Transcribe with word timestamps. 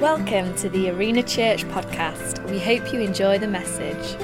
Welcome 0.00 0.54
to 0.58 0.68
the 0.68 0.90
Arena 0.90 1.24
Church 1.24 1.64
podcast. 1.64 2.48
We 2.48 2.60
hope 2.60 2.92
you 2.92 3.00
enjoy 3.00 3.40
the 3.40 3.48
message. 3.48 4.14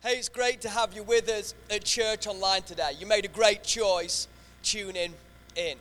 Hey, 0.00 0.12
it's 0.16 0.28
great 0.28 0.60
to 0.60 0.68
have 0.68 0.94
you 0.94 1.02
with 1.02 1.28
us 1.28 1.52
at 1.68 1.82
church 1.82 2.28
online 2.28 2.62
today. 2.62 2.92
You 2.96 3.04
made 3.04 3.24
a 3.24 3.28
great 3.28 3.64
choice 3.64 4.28
tuning 4.62 5.12
in. 5.56 5.76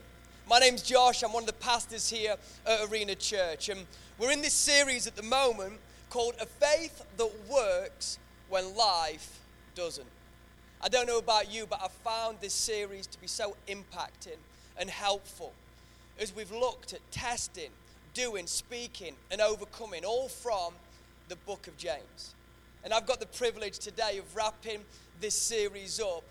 My 0.49 0.57
name's 0.57 0.81
Josh. 0.81 1.21
I'm 1.21 1.33
one 1.33 1.43
of 1.43 1.47
the 1.47 1.53
pastors 1.53 2.09
here 2.09 2.35
at 2.65 2.89
Arena 2.89 3.13
Church, 3.13 3.69
and 3.69 3.85
we're 4.17 4.31
in 4.31 4.41
this 4.41 4.55
series 4.55 5.05
at 5.05 5.15
the 5.15 5.21
moment 5.21 5.73
called 6.09 6.33
A 6.41 6.47
Faith 6.47 7.05
That 7.17 7.31
Works 7.47 8.17
When 8.49 8.75
Life 8.75 9.39
Doesn't. 9.75 10.09
I 10.81 10.89
don't 10.89 11.05
know 11.05 11.19
about 11.19 11.53
you, 11.53 11.67
but 11.67 11.79
I 11.79 11.89
found 11.89 12.39
this 12.41 12.55
series 12.55 13.05
to 13.05 13.21
be 13.21 13.27
so 13.27 13.55
impacting 13.67 14.39
and 14.79 14.89
helpful 14.89 15.53
as 16.19 16.35
we've 16.35 16.51
looked 16.51 16.93
at 16.93 16.99
testing, 17.11 17.69
doing, 18.13 18.47
speaking, 18.47 19.15
and 19.31 19.41
overcoming, 19.41 20.05
all 20.05 20.27
from 20.27 20.73
the 21.29 21.35
book 21.35 21.67
of 21.67 21.77
James. 21.77 22.35
And 22.83 22.93
I've 22.93 23.05
got 23.05 23.19
the 23.19 23.25
privilege 23.25 23.79
today 23.79 24.19
of 24.19 24.35
wrapping 24.35 24.81
this 25.19 25.35
series 25.35 25.99
up 25.99 26.23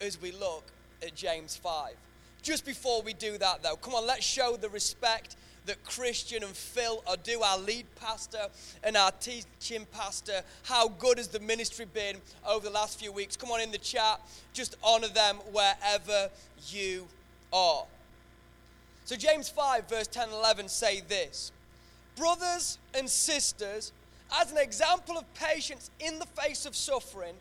as 0.00 0.20
we 0.20 0.32
look 0.32 0.64
at 1.02 1.14
James 1.14 1.56
5. 1.56 1.94
Just 2.42 2.64
before 2.64 3.02
we 3.02 3.12
do 3.12 3.38
that, 3.38 3.62
though, 3.62 3.76
come 3.76 3.94
on, 3.94 4.06
let's 4.06 4.24
show 4.24 4.56
the 4.56 4.68
respect 4.68 5.36
that 5.66 5.84
Christian 5.84 6.42
and 6.42 6.52
Phil 6.52 7.02
are 7.06 7.16
due, 7.16 7.42
our 7.42 7.58
lead 7.58 7.86
pastor 7.96 8.46
and 8.82 8.96
our 8.96 9.12
teaching 9.12 9.86
pastor. 9.92 10.42
How 10.64 10.88
good 10.88 11.18
has 11.18 11.28
the 11.28 11.40
ministry 11.40 11.84
been 11.84 12.16
over 12.46 12.66
the 12.66 12.72
last 12.72 12.98
few 12.98 13.12
weeks? 13.12 13.36
Come 13.36 13.50
on 13.50 13.60
in 13.60 13.70
the 13.70 13.78
chat, 13.78 14.20
just 14.52 14.76
honor 14.82 15.08
them 15.08 15.36
wherever 15.52 16.30
you 16.68 17.06
are. 17.52 17.84
So, 19.10 19.16
James 19.16 19.48
5, 19.48 19.88
verse 19.88 20.06
10 20.06 20.28
and 20.28 20.32
11 20.34 20.68
say 20.68 21.00
this 21.00 21.50
Brothers 22.14 22.78
and 22.94 23.10
sisters, 23.10 23.90
as 24.40 24.52
an 24.52 24.58
example 24.58 25.18
of 25.18 25.24
patience 25.34 25.90
in 25.98 26.20
the 26.20 26.26
face 26.26 26.64
of 26.64 26.76
suffering, 26.76 27.34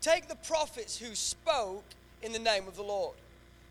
take 0.00 0.28
the 0.28 0.36
prophets 0.36 0.96
who 0.96 1.14
spoke 1.14 1.84
in 2.22 2.32
the 2.32 2.38
name 2.38 2.66
of 2.66 2.74
the 2.74 2.82
Lord. 2.82 3.16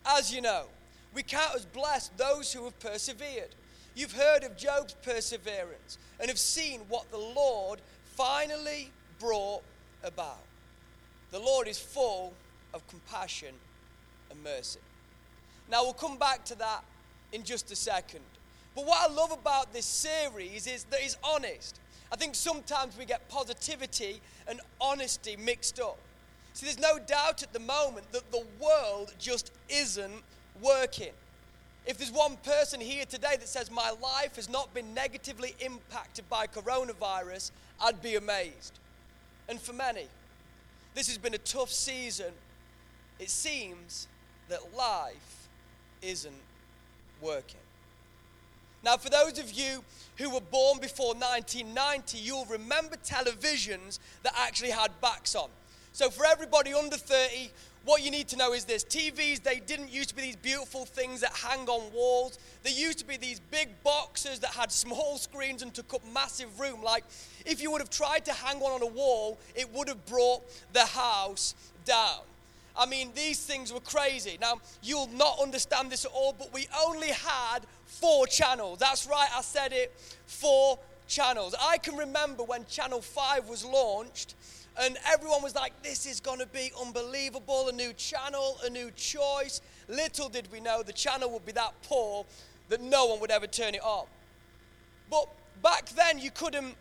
As 0.06 0.32
you 0.32 0.40
know, 0.40 0.66
we 1.12 1.24
count 1.24 1.56
as 1.56 1.66
blessed 1.66 2.16
those 2.16 2.52
who 2.52 2.62
have 2.62 2.78
persevered. 2.78 3.48
You've 3.96 4.12
heard 4.12 4.44
of 4.44 4.56
Job's 4.56 4.94
perseverance 5.02 5.98
and 6.20 6.28
have 6.28 6.38
seen 6.38 6.82
what 6.88 7.10
the 7.10 7.18
Lord 7.18 7.80
finally 8.14 8.92
brought 9.18 9.64
about. 10.04 10.44
The 11.32 11.40
Lord 11.40 11.66
is 11.66 11.80
full 11.80 12.32
of 12.72 12.86
compassion 12.86 13.56
and 14.30 14.40
mercy. 14.44 14.78
Now, 15.68 15.82
we'll 15.82 15.94
come 15.94 16.16
back 16.16 16.44
to 16.44 16.54
that 16.56 16.84
in 17.32 17.42
just 17.42 17.70
a 17.70 17.76
second. 17.76 18.20
But 18.74 18.86
what 18.86 19.10
I 19.10 19.12
love 19.12 19.32
about 19.32 19.72
this 19.72 19.86
series 19.86 20.66
is 20.66 20.84
that 20.84 21.00
it's 21.02 21.16
honest. 21.24 21.80
I 22.12 22.16
think 22.16 22.34
sometimes 22.34 22.96
we 22.98 23.04
get 23.04 23.28
positivity 23.28 24.20
and 24.48 24.60
honesty 24.80 25.36
mixed 25.36 25.80
up. 25.80 25.98
See, 26.54 26.66
there's 26.66 26.80
no 26.80 26.98
doubt 26.98 27.42
at 27.42 27.52
the 27.52 27.60
moment 27.60 28.10
that 28.12 28.30
the 28.32 28.44
world 28.60 29.14
just 29.18 29.52
isn't 29.68 30.22
working. 30.60 31.12
If 31.86 31.98
there's 31.98 32.12
one 32.12 32.36
person 32.38 32.80
here 32.80 33.04
today 33.06 33.36
that 33.38 33.48
says, 33.48 33.70
My 33.70 33.90
life 34.02 34.36
has 34.36 34.48
not 34.48 34.72
been 34.74 34.92
negatively 34.92 35.54
impacted 35.60 36.28
by 36.28 36.46
coronavirus, 36.46 37.52
I'd 37.80 38.02
be 38.02 38.16
amazed. 38.16 38.78
And 39.48 39.60
for 39.60 39.72
many, 39.72 40.06
this 40.94 41.08
has 41.08 41.18
been 41.18 41.34
a 41.34 41.38
tough 41.38 41.70
season. 41.70 42.32
It 43.18 43.30
seems 43.30 44.08
that 44.48 44.60
life 44.76 45.48
isn't 46.02 46.34
working. 47.20 47.60
Now, 48.82 48.96
for 48.96 49.10
those 49.10 49.38
of 49.38 49.52
you 49.52 49.84
who 50.16 50.30
were 50.30 50.40
born 50.40 50.78
before 50.80 51.14
1990, 51.14 52.18
you'll 52.18 52.46
remember 52.46 52.96
televisions 52.96 53.98
that 54.22 54.32
actually 54.38 54.70
had 54.70 54.90
backs 55.00 55.34
on. 55.34 55.50
So, 55.92 56.08
for 56.08 56.24
everybody 56.24 56.72
under 56.72 56.96
30, 56.96 57.50
what 57.84 58.02
you 58.02 58.10
need 58.10 58.28
to 58.28 58.36
know 58.36 58.52
is 58.52 58.64
this 58.64 58.84
TVs, 58.84 59.42
they 59.42 59.58
didn't 59.58 59.90
used 59.90 60.10
to 60.10 60.14
be 60.14 60.22
these 60.22 60.36
beautiful 60.36 60.84
things 60.84 61.20
that 61.20 61.34
hang 61.34 61.66
on 61.68 61.92
walls. 61.92 62.38
They 62.62 62.70
used 62.70 62.98
to 62.98 63.06
be 63.06 63.16
these 63.16 63.40
big 63.50 63.68
boxes 63.82 64.38
that 64.40 64.50
had 64.50 64.70
small 64.86 65.18
screens 65.18 65.62
and 65.62 65.72
took 65.72 65.92
up 65.94 66.02
massive 66.12 66.60
room. 66.60 66.82
Like, 66.82 67.04
if 67.46 67.62
you 67.62 67.70
would 67.70 67.80
have 67.80 67.90
tried 67.90 68.24
to 68.26 68.32
hang 68.32 68.60
one 68.60 68.72
on 68.72 68.82
a 68.82 68.86
wall, 68.86 69.38
it 69.54 69.72
would 69.74 69.88
have 69.88 70.04
brought 70.06 70.42
the 70.72 70.84
house 70.84 71.54
down. 71.84 72.20
I 72.76 72.86
mean, 72.86 73.10
these 73.14 73.44
things 73.44 73.72
were 73.72 73.80
crazy. 73.80 74.38
Now, 74.40 74.60
you'll 74.82 75.08
not 75.08 75.38
understand 75.40 75.90
this 75.90 76.04
at 76.04 76.12
all, 76.12 76.34
but 76.38 76.52
we 76.52 76.66
only 76.84 77.08
had 77.08 77.60
four 77.84 78.26
channels. 78.26 78.78
That's 78.78 79.06
right, 79.06 79.28
I 79.36 79.42
said 79.42 79.72
it 79.72 79.92
four 80.26 80.78
channels. 81.06 81.54
I 81.60 81.78
can 81.78 81.96
remember 81.96 82.44
when 82.44 82.64
Channel 82.66 83.02
5 83.02 83.48
was 83.48 83.64
launched, 83.64 84.34
and 84.80 84.96
everyone 85.12 85.42
was 85.42 85.54
like, 85.54 85.72
this 85.82 86.06
is 86.06 86.20
going 86.20 86.38
to 86.38 86.46
be 86.46 86.70
unbelievable 86.80 87.68
a 87.68 87.72
new 87.72 87.92
channel, 87.92 88.58
a 88.64 88.70
new 88.70 88.90
choice. 88.92 89.60
Little 89.88 90.28
did 90.28 90.50
we 90.52 90.60
know 90.60 90.82
the 90.82 90.92
channel 90.92 91.30
would 91.32 91.44
be 91.44 91.52
that 91.52 91.74
poor 91.82 92.24
that 92.68 92.80
no 92.80 93.06
one 93.06 93.20
would 93.20 93.32
ever 93.32 93.48
turn 93.48 93.74
it 93.74 93.82
on. 93.82 94.06
But 95.10 95.26
back 95.62 95.88
then, 95.90 96.20
you 96.20 96.30
couldn't 96.30 96.76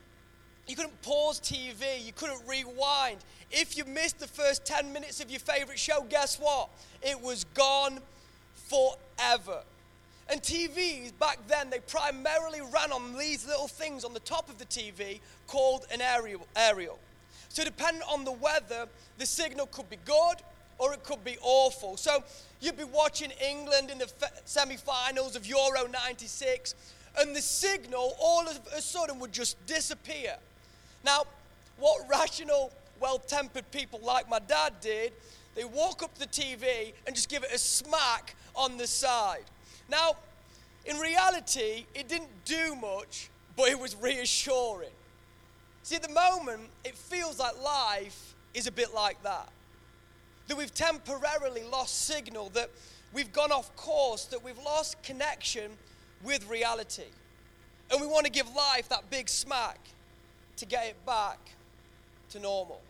you 0.69 0.75
couldn't 0.75 1.02
pause 1.02 1.40
TV, 1.40 2.06
you 2.06 2.13
couldn't 2.13 2.41
rewind. 2.47 3.18
If 3.50 3.75
you 3.75 3.85
missed 3.85 4.19
the 4.19 4.28
first 4.28 4.63
10 4.66 4.94
minutes 4.94 5.19
of 5.19 5.31
your 5.31 5.40
favorite 5.40 5.80
show, 5.80 6.06
guess 6.07 6.40
what? 6.40 6.69
It 7.02 7.19
was 7.19 7.44
gone 7.56 8.00
forever. 8.68 9.63
And 10.30 10.41
TVs 10.44 11.12
back 11.19 11.40
then, 11.47 11.72
they 11.72 11.80
primarily 11.80 12.62
ran 12.62 12.91
on 12.91 13.18
these 13.18 13.47
little 13.47 13.68
things 13.68 14.06
on 14.06 14.13
the 14.13 14.19
top 14.19 14.47
of 14.47 14.59
the 14.59 14.66
TV 14.66 15.22
called 15.47 15.88
an 15.91 16.02
aerial. 16.02 16.46
aerial. 16.56 17.00
So, 17.50 17.63
depending 17.63 18.03
on 18.03 18.24
the 18.24 18.31
weather, 18.31 18.88
the 19.18 19.25
signal 19.25 19.66
could 19.66 19.90
be 19.90 19.97
good 20.06 20.36
or 20.78 20.94
it 20.94 21.03
could 21.03 21.24
be 21.24 21.38
awful. 21.41 21.97
So, 21.97 22.24
you'd 22.62 22.78
be 22.78 22.84
watching 22.84 23.31
England 23.44 23.90
in 23.90 23.97
the 23.97 24.12
semi 24.46 24.78
finals 24.78 25.36
of 25.36 25.47
Euro 25.47 25.88
96, 25.88 26.75
and 27.18 27.36
the 27.36 27.41
signal 27.41 28.16
all 28.22 28.47
of 28.47 28.59
a 28.78 28.81
sudden 28.84 29.19
would 29.19 29.34
just 29.34 29.66
disappear. 29.66 30.36
Now, 31.03 31.23
what 31.77 32.07
rational, 32.09 32.71
well 32.99 33.19
tempered 33.19 33.69
people 33.71 33.99
like 34.03 34.29
my 34.29 34.39
dad 34.39 34.73
did, 34.81 35.13
they 35.55 35.63
walk 35.63 36.03
up 36.03 36.15
the 36.15 36.27
TV 36.27 36.93
and 37.05 37.15
just 37.15 37.29
give 37.29 37.43
it 37.43 37.51
a 37.53 37.57
smack 37.57 38.35
on 38.55 38.77
the 38.77 38.87
side. 38.87 39.45
Now, 39.89 40.17
in 40.85 40.97
reality, 40.97 41.85
it 41.95 42.07
didn't 42.07 42.45
do 42.45 42.75
much, 42.75 43.29
but 43.55 43.69
it 43.69 43.79
was 43.79 43.95
reassuring. 43.95 44.89
See, 45.83 45.95
at 45.95 46.03
the 46.03 46.09
moment, 46.09 46.69
it 46.83 46.95
feels 46.95 47.39
like 47.39 47.61
life 47.61 48.35
is 48.53 48.67
a 48.67 48.71
bit 48.71 48.93
like 48.93 49.21
that. 49.23 49.49
That 50.47 50.57
we've 50.57 50.73
temporarily 50.73 51.63
lost 51.63 52.05
signal, 52.05 52.49
that 52.53 52.69
we've 53.13 53.31
gone 53.31 53.51
off 53.51 53.75
course, 53.75 54.25
that 54.25 54.43
we've 54.43 54.57
lost 54.59 55.01
connection 55.03 55.71
with 56.23 56.47
reality. 56.49 57.03
And 57.91 58.01
we 58.01 58.07
want 58.07 58.25
to 58.25 58.31
give 58.31 58.53
life 58.55 58.89
that 58.89 59.09
big 59.09 59.29
smack 59.29 59.79
to 60.59 60.65
get 60.65 60.87
it 60.87 61.05
back 61.05 61.39
to 62.29 62.39
normal, 62.39 62.81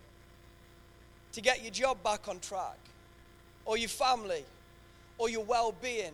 to 1.33 1.41
get 1.41 1.61
your 1.61 1.71
job 1.71 2.01
back 2.03 2.27
on 2.27 2.39
track, 2.39 2.79
or 3.63 3.77
your 3.77 3.89
family, 3.89 4.43
or 5.19 5.29
your 5.29 5.43
well 5.43 5.73
being. 5.79 6.13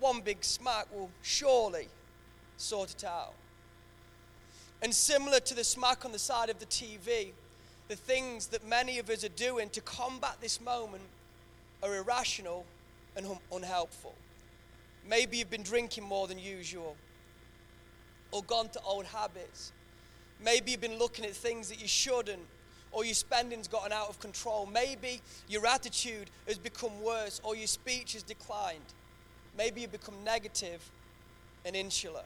One 0.00 0.20
big 0.20 0.44
smack 0.44 0.86
will 0.94 1.10
surely 1.22 1.88
sort 2.58 2.90
it 2.90 3.04
out. 3.04 3.32
And 4.82 4.94
similar 4.94 5.40
to 5.40 5.54
the 5.54 5.64
smack 5.64 6.04
on 6.04 6.12
the 6.12 6.18
side 6.18 6.50
of 6.50 6.58
the 6.58 6.66
TV, 6.66 7.32
the 7.88 7.96
things 7.96 8.48
that 8.48 8.68
many 8.68 8.98
of 8.98 9.08
us 9.08 9.24
are 9.24 9.30
doing 9.30 9.70
to 9.70 9.80
combat 9.80 10.36
this 10.42 10.60
moment 10.60 11.02
are 11.82 11.96
irrational 11.96 12.66
and 13.16 13.26
unhelpful. 13.50 14.14
Maybe 15.08 15.38
you've 15.38 15.50
been 15.50 15.62
drinking 15.62 16.04
more 16.04 16.28
than 16.28 16.38
usual, 16.38 16.96
or 18.30 18.42
gone 18.42 18.68
to 18.68 18.80
old 18.82 19.06
habits, 19.06 19.72
Maybe 20.44 20.72
you've 20.72 20.80
been 20.80 20.98
looking 20.98 21.24
at 21.24 21.32
things 21.32 21.68
that 21.68 21.80
you 21.80 21.88
shouldn't, 21.88 22.42
or 22.92 23.04
your 23.04 23.14
spending's 23.14 23.68
gotten 23.68 23.92
out 23.92 24.08
of 24.08 24.18
control. 24.20 24.66
Maybe 24.72 25.20
your 25.48 25.66
attitude 25.66 26.30
has 26.46 26.58
become 26.58 27.02
worse, 27.02 27.40
or 27.44 27.56
your 27.56 27.66
speech 27.66 28.14
has 28.14 28.22
declined. 28.22 28.80
Maybe 29.56 29.80
you've 29.80 29.92
become 29.92 30.14
negative 30.24 30.80
and 31.64 31.74
insular. 31.74 32.22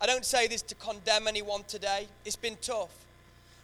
I 0.00 0.06
don't 0.06 0.24
say 0.24 0.46
this 0.46 0.62
to 0.62 0.74
condemn 0.74 1.26
anyone 1.26 1.64
today, 1.66 2.08
it's 2.24 2.36
been 2.36 2.56
tough. 2.60 2.90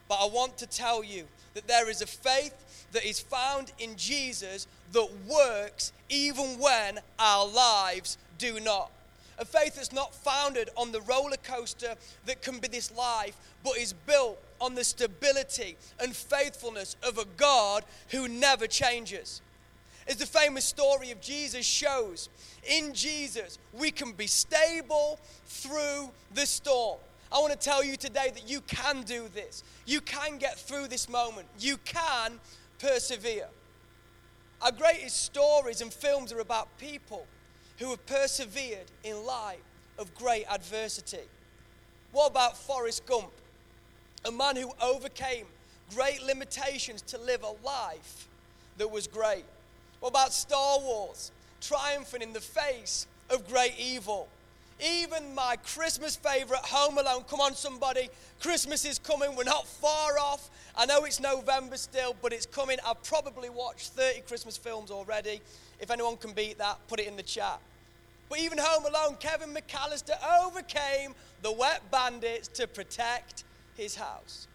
But 0.08 0.16
I 0.16 0.26
want 0.26 0.58
to 0.58 0.66
tell 0.66 1.02
you 1.02 1.24
that 1.54 1.66
there 1.66 1.88
is 1.88 2.02
a 2.02 2.06
faith 2.06 2.88
that 2.92 3.04
is 3.08 3.20
found 3.20 3.72
in 3.78 3.96
Jesus 3.96 4.66
that 4.92 5.08
works 5.26 5.92
even 6.08 6.58
when 6.58 6.98
our 7.18 7.46
lives 7.46 8.18
do 8.38 8.60
not. 8.60 8.90
A 9.38 9.44
faith 9.44 9.76
that's 9.76 9.92
not 9.92 10.14
founded 10.14 10.70
on 10.76 10.92
the 10.92 11.00
roller 11.02 11.36
coaster 11.42 11.94
that 12.26 12.42
can 12.42 12.58
be 12.58 12.68
this 12.68 12.92
life, 12.92 13.36
but 13.64 13.76
is 13.76 13.92
built 13.92 14.38
on 14.60 14.74
the 14.74 14.84
stability 14.84 15.76
and 16.00 16.14
faithfulness 16.14 16.96
of 17.02 17.18
a 17.18 17.24
God 17.36 17.84
who 18.10 18.28
never 18.28 18.66
changes. 18.66 19.42
As 20.06 20.16
the 20.16 20.26
famous 20.26 20.64
story 20.64 21.10
of 21.10 21.20
Jesus 21.20 21.64
shows, 21.64 22.28
in 22.68 22.92
Jesus, 22.92 23.58
we 23.72 23.90
can 23.90 24.12
be 24.12 24.26
stable 24.26 25.18
through 25.46 26.10
the 26.34 26.46
storm. 26.46 26.98
I 27.32 27.38
want 27.38 27.52
to 27.52 27.58
tell 27.58 27.82
you 27.82 27.96
today 27.96 28.30
that 28.32 28.48
you 28.48 28.60
can 28.60 29.02
do 29.02 29.28
this. 29.34 29.64
You 29.86 30.00
can 30.00 30.38
get 30.38 30.58
through 30.58 30.88
this 30.88 31.08
moment. 31.08 31.48
You 31.58 31.78
can 31.78 32.38
persevere. 32.78 33.48
Our 34.62 34.72
greatest 34.72 35.24
stories 35.24 35.80
and 35.80 35.92
films 35.92 36.32
are 36.32 36.40
about 36.40 36.68
people 36.78 37.26
who 37.84 37.90
have 37.90 38.06
persevered 38.06 38.86
in 39.02 39.24
light 39.26 39.60
of 39.98 40.14
great 40.14 40.46
adversity. 40.50 41.18
What 42.12 42.30
about 42.30 42.56
Forrest 42.56 43.04
Gump? 43.04 43.30
A 44.24 44.32
man 44.32 44.56
who 44.56 44.72
overcame 44.80 45.44
great 45.94 46.22
limitations 46.22 47.02
to 47.02 47.18
live 47.18 47.42
a 47.42 47.66
life 47.66 48.26
that 48.78 48.90
was 48.90 49.06
great. 49.06 49.44
What 50.00 50.08
about 50.08 50.32
Star 50.32 50.78
Wars? 50.80 51.30
Triumphing 51.60 52.22
in 52.22 52.32
the 52.32 52.40
face 52.40 53.06
of 53.28 53.46
great 53.48 53.74
evil. 53.78 54.28
Even 54.82 55.34
my 55.34 55.56
Christmas 55.56 56.16
favorite, 56.16 56.60
Home 56.60 56.96
Alone. 56.96 57.24
Come 57.28 57.40
on, 57.40 57.54
somebody. 57.54 58.08
Christmas 58.40 58.84
is 58.86 58.98
coming. 58.98 59.36
We're 59.36 59.44
not 59.44 59.66
far 59.66 60.18
off. 60.18 60.48
I 60.76 60.86
know 60.86 61.04
it's 61.04 61.20
November 61.20 61.76
still, 61.76 62.16
but 62.22 62.32
it's 62.32 62.46
coming. 62.46 62.78
I've 62.86 63.02
probably 63.04 63.50
watched 63.50 63.90
30 63.90 64.22
Christmas 64.22 64.56
films 64.56 64.90
already. 64.90 65.42
If 65.80 65.90
anyone 65.90 66.16
can 66.16 66.32
beat 66.32 66.58
that, 66.58 66.78
put 66.88 66.98
it 66.98 67.06
in 67.06 67.16
the 67.16 67.22
chat. 67.22 67.60
But 68.28 68.38
even 68.40 68.58
Home 68.58 68.84
Alone, 68.86 69.16
Kevin 69.20 69.54
McAllister 69.54 70.16
overcame 70.42 71.14
the 71.42 71.52
wet 71.52 71.90
bandits 71.90 72.48
to 72.48 72.66
protect 72.66 73.44
his 73.76 73.94
house. 73.94 74.48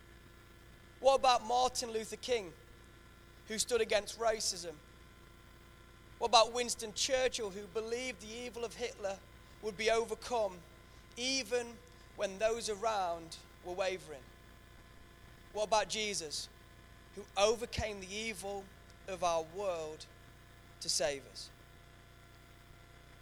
What 0.99 1.15
about 1.15 1.47
Martin 1.47 1.91
Luther 1.91 2.17
King, 2.17 2.51
who 3.47 3.57
stood 3.57 3.81
against 3.81 4.19
racism? 4.19 4.73
What 6.17 6.27
about 6.27 6.53
Winston 6.53 6.91
Churchill, 6.93 7.51
who 7.51 7.61
believed 7.73 8.21
the 8.21 8.45
evil 8.45 8.65
of 8.65 8.73
Hitler 8.73 9.15
would 9.61 9.77
be 9.77 9.89
overcome 9.89 10.53
even 11.15 11.65
when 12.17 12.37
those 12.39 12.69
around 12.69 13.37
were 13.63 13.73
wavering? 13.73 14.19
What 15.53 15.67
about 15.67 15.89
Jesus, 15.89 16.49
who 17.15 17.23
overcame 17.37 18.01
the 18.01 18.13
evil 18.13 18.63
of 19.07 19.23
our 19.23 19.43
world 19.55 20.05
to 20.81 20.89
save 20.89 21.21
us? 21.31 21.49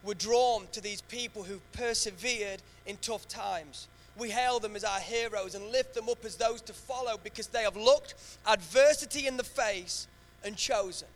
We're 0.08 0.14
drawn 0.14 0.68
to 0.72 0.80
these 0.80 1.02
people 1.02 1.44
who've 1.44 1.72
persevered 1.74 2.62
in 2.86 2.96
tough 3.02 3.28
times. 3.28 3.90
We 4.18 4.30
hail 4.30 4.58
them 4.58 4.78
as 4.78 4.86
our 4.86 5.02
heroes 5.02 5.54
and 5.54 5.70
lift 5.70 5.96
them 5.96 6.08
up 6.08 6.24
as 6.24 6.38
those 6.38 6.62
to 6.62 6.72
follow 6.74 7.20
because 7.22 7.48
they 7.48 7.64
have 7.64 7.76
looked 7.76 8.14
adversity 8.48 9.28
in 9.28 9.36
the 9.36 9.44
face 9.44 10.08
and 10.46 10.56
chosen 10.56 11.10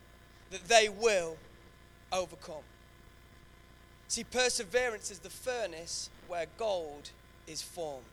that 0.50 0.68
they 0.68 0.90
will 0.90 1.38
overcome. 2.12 2.64
See, 4.08 4.24
perseverance 4.24 5.10
is 5.10 5.20
the 5.20 5.30
furnace 5.30 6.10
where 6.28 6.44
gold 6.58 7.12
is 7.46 7.62
formed. 7.62 8.04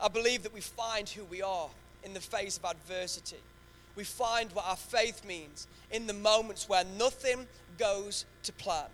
I 0.00 0.08
believe 0.08 0.42
that 0.42 0.54
we 0.54 0.60
find 0.60 1.08
who 1.08 1.22
we 1.22 1.40
are 1.40 1.68
in 2.02 2.14
the 2.14 2.20
face 2.20 2.58
of 2.58 2.64
adversity. 2.64 3.38
We 3.94 4.02
find 4.02 4.50
what 4.50 4.66
our 4.66 4.74
faith 4.74 5.24
means 5.24 5.68
in 5.92 6.08
the 6.08 6.14
moments 6.14 6.68
where 6.68 6.82
nothing 6.98 7.46
goes 7.78 8.24
to 8.42 8.52
plan. 8.52 8.86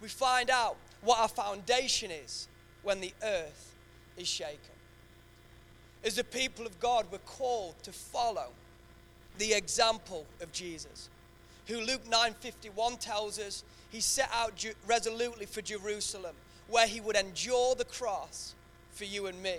We 0.00 0.08
find 0.08 0.50
out 0.50 0.76
what 1.02 1.18
our 1.18 1.28
foundation 1.28 2.10
is 2.10 2.48
when 2.82 3.00
the 3.00 3.12
earth 3.22 3.74
is 4.16 4.28
shaken. 4.28 4.58
As 6.04 6.16
the 6.16 6.24
people 6.24 6.66
of 6.66 6.78
God, 6.78 7.06
we're 7.10 7.18
called 7.18 7.74
to 7.82 7.92
follow 7.92 8.48
the 9.38 9.52
example 9.54 10.26
of 10.40 10.52
Jesus, 10.52 11.08
who 11.66 11.80
Luke 11.80 12.04
9:51 12.08 12.98
tells 12.98 13.38
us 13.38 13.64
he 13.90 14.00
set 14.00 14.30
out 14.32 14.64
resolutely 14.86 15.46
for 15.46 15.62
Jerusalem, 15.62 16.36
where 16.68 16.86
he 16.86 17.00
would 17.00 17.16
endure 17.16 17.74
the 17.74 17.84
cross 17.84 18.54
for 18.92 19.04
you 19.04 19.26
and 19.26 19.42
me. 19.42 19.58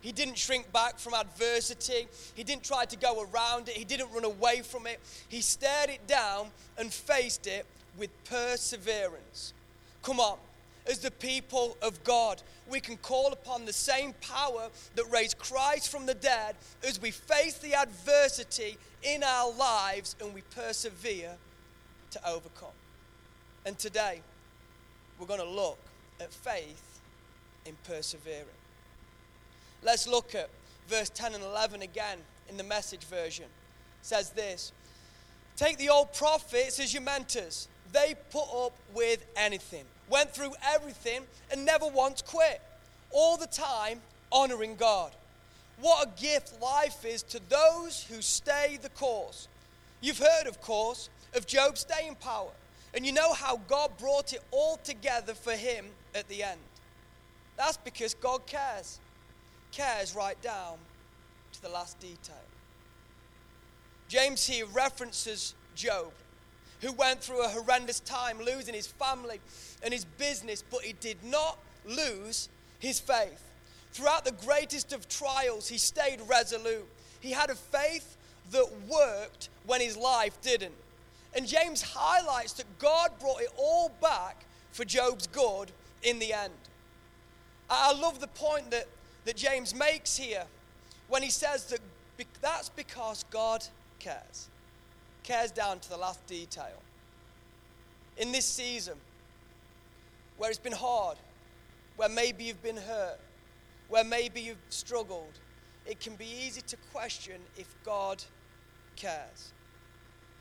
He 0.00 0.12
didn't 0.12 0.36
shrink 0.36 0.70
back 0.70 0.98
from 0.98 1.14
adversity. 1.14 2.08
He 2.34 2.44
didn't 2.44 2.62
try 2.62 2.84
to 2.84 2.96
go 2.96 3.22
around 3.22 3.70
it. 3.70 3.76
He 3.76 3.84
didn't 3.84 4.12
run 4.12 4.24
away 4.24 4.60
from 4.60 4.86
it. 4.86 5.00
He 5.28 5.40
stared 5.40 5.88
it 5.88 6.06
down 6.06 6.50
and 6.76 6.92
faced 6.92 7.46
it 7.46 7.64
with 7.98 8.10
perseverance. 8.24 9.52
Come 10.02 10.20
on, 10.20 10.38
as 10.86 10.98
the 10.98 11.10
people 11.10 11.76
of 11.82 12.02
God, 12.04 12.42
we 12.70 12.80
can 12.80 12.96
call 12.96 13.32
upon 13.32 13.64
the 13.64 13.72
same 13.72 14.14
power 14.20 14.68
that 14.94 15.04
raised 15.10 15.38
Christ 15.38 15.90
from 15.90 16.06
the 16.06 16.14
dead 16.14 16.56
as 16.86 17.00
we 17.00 17.10
face 17.10 17.58
the 17.58 17.74
adversity 17.74 18.76
in 19.02 19.22
our 19.22 19.52
lives 19.52 20.16
and 20.20 20.34
we 20.34 20.42
persevere 20.54 21.36
to 22.10 22.28
overcome. 22.28 22.68
And 23.66 23.78
today, 23.78 24.20
we're 25.18 25.26
going 25.26 25.40
to 25.40 25.48
look 25.48 25.78
at 26.20 26.32
faith 26.32 27.00
in 27.66 27.76
persevering. 27.84 28.44
Let's 29.82 30.06
look 30.06 30.34
at 30.34 30.48
verse 30.88 31.10
10 31.10 31.34
and 31.34 31.42
11 31.42 31.82
again 31.82 32.18
in 32.48 32.56
the 32.56 32.62
message 32.62 33.04
version. 33.04 33.44
It 33.44 34.06
says 34.06 34.30
this 34.30 34.72
Take 35.56 35.78
the 35.78 35.88
old 35.88 36.12
prophets 36.12 36.80
as 36.80 36.92
your 36.92 37.02
mentors. 37.02 37.68
They 37.94 38.16
put 38.30 38.66
up 38.66 38.72
with 38.92 39.24
anything, 39.36 39.84
went 40.10 40.34
through 40.34 40.52
everything, 40.74 41.22
and 41.50 41.64
never 41.64 41.86
once 41.86 42.22
quit. 42.22 42.60
All 43.12 43.36
the 43.36 43.46
time 43.46 44.00
honoring 44.32 44.74
God. 44.74 45.12
What 45.80 46.08
a 46.08 46.20
gift 46.20 46.60
life 46.60 47.04
is 47.04 47.22
to 47.22 47.40
those 47.48 48.02
who 48.02 48.20
stay 48.20 48.78
the 48.82 48.88
course. 48.90 49.46
You've 50.00 50.18
heard, 50.18 50.48
of 50.48 50.60
course, 50.60 51.08
of 51.34 51.46
Job's 51.46 51.80
staying 51.80 52.16
power. 52.16 52.50
And 52.94 53.06
you 53.06 53.12
know 53.12 53.32
how 53.32 53.60
God 53.68 53.96
brought 53.98 54.32
it 54.32 54.42
all 54.50 54.76
together 54.78 55.34
for 55.34 55.52
him 55.52 55.86
at 56.16 56.28
the 56.28 56.42
end. 56.42 56.60
That's 57.56 57.76
because 57.76 58.14
God 58.14 58.44
cares. 58.46 58.98
Cares 59.70 60.16
right 60.16 60.40
down 60.42 60.78
to 61.52 61.62
the 61.62 61.68
last 61.68 62.00
detail. 62.00 62.34
James 64.08 64.46
here 64.46 64.66
references 64.66 65.54
Job, 65.74 66.12
who 66.84 66.92
went 66.92 67.20
through 67.20 67.42
a 67.42 67.48
horrendous 67.48 68.00
time 68.00 68.38
losing 68.44 68.74
his 68.74 68.86
family 68.86 69.40
and 69.82 69.92
his 69.92 70.04
business, 70.04 70.62
but 70.70 70.82
he 70.82 70.92
did 70.94 71.16
not 71.24 71.58
lose 71.86 72.48
his 72.78 73.00
faith. 73.00 73.42
Throughout 73.92 74.24
the 74.24 74.32
greatest 74.32 74.92
of 74.92 75.08
trials, 75.08 75.68
he 75.68 75.78
stayed 75.78 76.20
resolute. 76.28 76.86
He 77.20 77.30
had 77.30 77.48
a 77.48 77.54
faith 77.54 78.16
that 78.50 78.66
worked 78.88 79.48
when 79.66 79.80
his 79.80 79.96
life 79.96 80.38
didn't. 80.42 80.74
And 81.34 81.46
James 81.46 81.80
highlights 81.80 82.52
that 82.54 82.66
God 82.78 83.12
brought 83.18 83.40
it 83.40 83.48
all 83.56 83.90
back 84.02 84.44
for 84.72 84.84
Job's 84.84 85.26
good 85.28 85.70
in 86.02 86.18
the 86.18 86.32
end. 86.32 86.52
I 87.70 87.94
love 87.94 88.20
the 88.20 88.28
point 88.28 88.70
that, 88.72 88.86
that 89.24 89.36
James 89.36 89.74
makes 89.74 90.16
here 90.16 90.44
when 91.08 91.22
he 91.22 91.30
says 91.30 91.64
that 91.66 91.80
that's 92.42 92.68
because 92.68 93.24
God 93.30 93.64
cares. 93.98 94.48
Cares 95.24 95.50
down 95.50 95.80
to 95.80 95.90
the 95.90 95.96
last 95.96 96.24
detail. 96.26 96.80
In 98.16 98.30
this 98.30 98.46
season, 98.46 98.94
where 100.36 100.50
it's 100.50 100.58
been 100.58 100.72
hard, 100.72 101.16
where 101.96 102.08
maybe 102.08 102.44
you've 102.44 102.62
been 102.62 102.76
hurt, 102.76 103.18
where 103.88 104.04
maybe 104.04 104.40
you've 104.40 104.58
struggled, 104.68 105.40
it 105.86 106.00
can 106.00 106.14
be 106.14 106.26
easy 106.26 106.60
to 106.62 106.76
question 106.92 107.40
if 107.56 107.74
God 107.84 108.22
cares. 108.96 109.52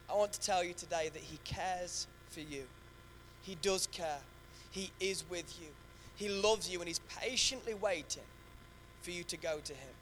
I 0.10 0.16
want 0.16 0.34
to 0.34 0.42
tell 0.42 0.64
you 0.64 0.74
today 0.74 1.10
that 1.12 1.22
He 1.22 1.38
cares 1.44 2.08
for 2.30 2.42
you. 2.42 2.64
He 3.42 3.56
does 3.56 3.88
care. 3.88 4.20
He 4.72 4.92
is 5.00 5.24
with 5.30 5.60
you. 5.62 5.68
He 6.16 6.30
loves 6.30 6.70
you 6.70 6.80
and 6.80 6.88
He's 6.88 7.02
patiently 7.20 7.74
waiting 7.74 8.24
for 9.02 9.12
you 9.12 9.24
to 9.24 9.38
go 9.38 9.60
to 9.64 9.74
Him. 9.74 9.94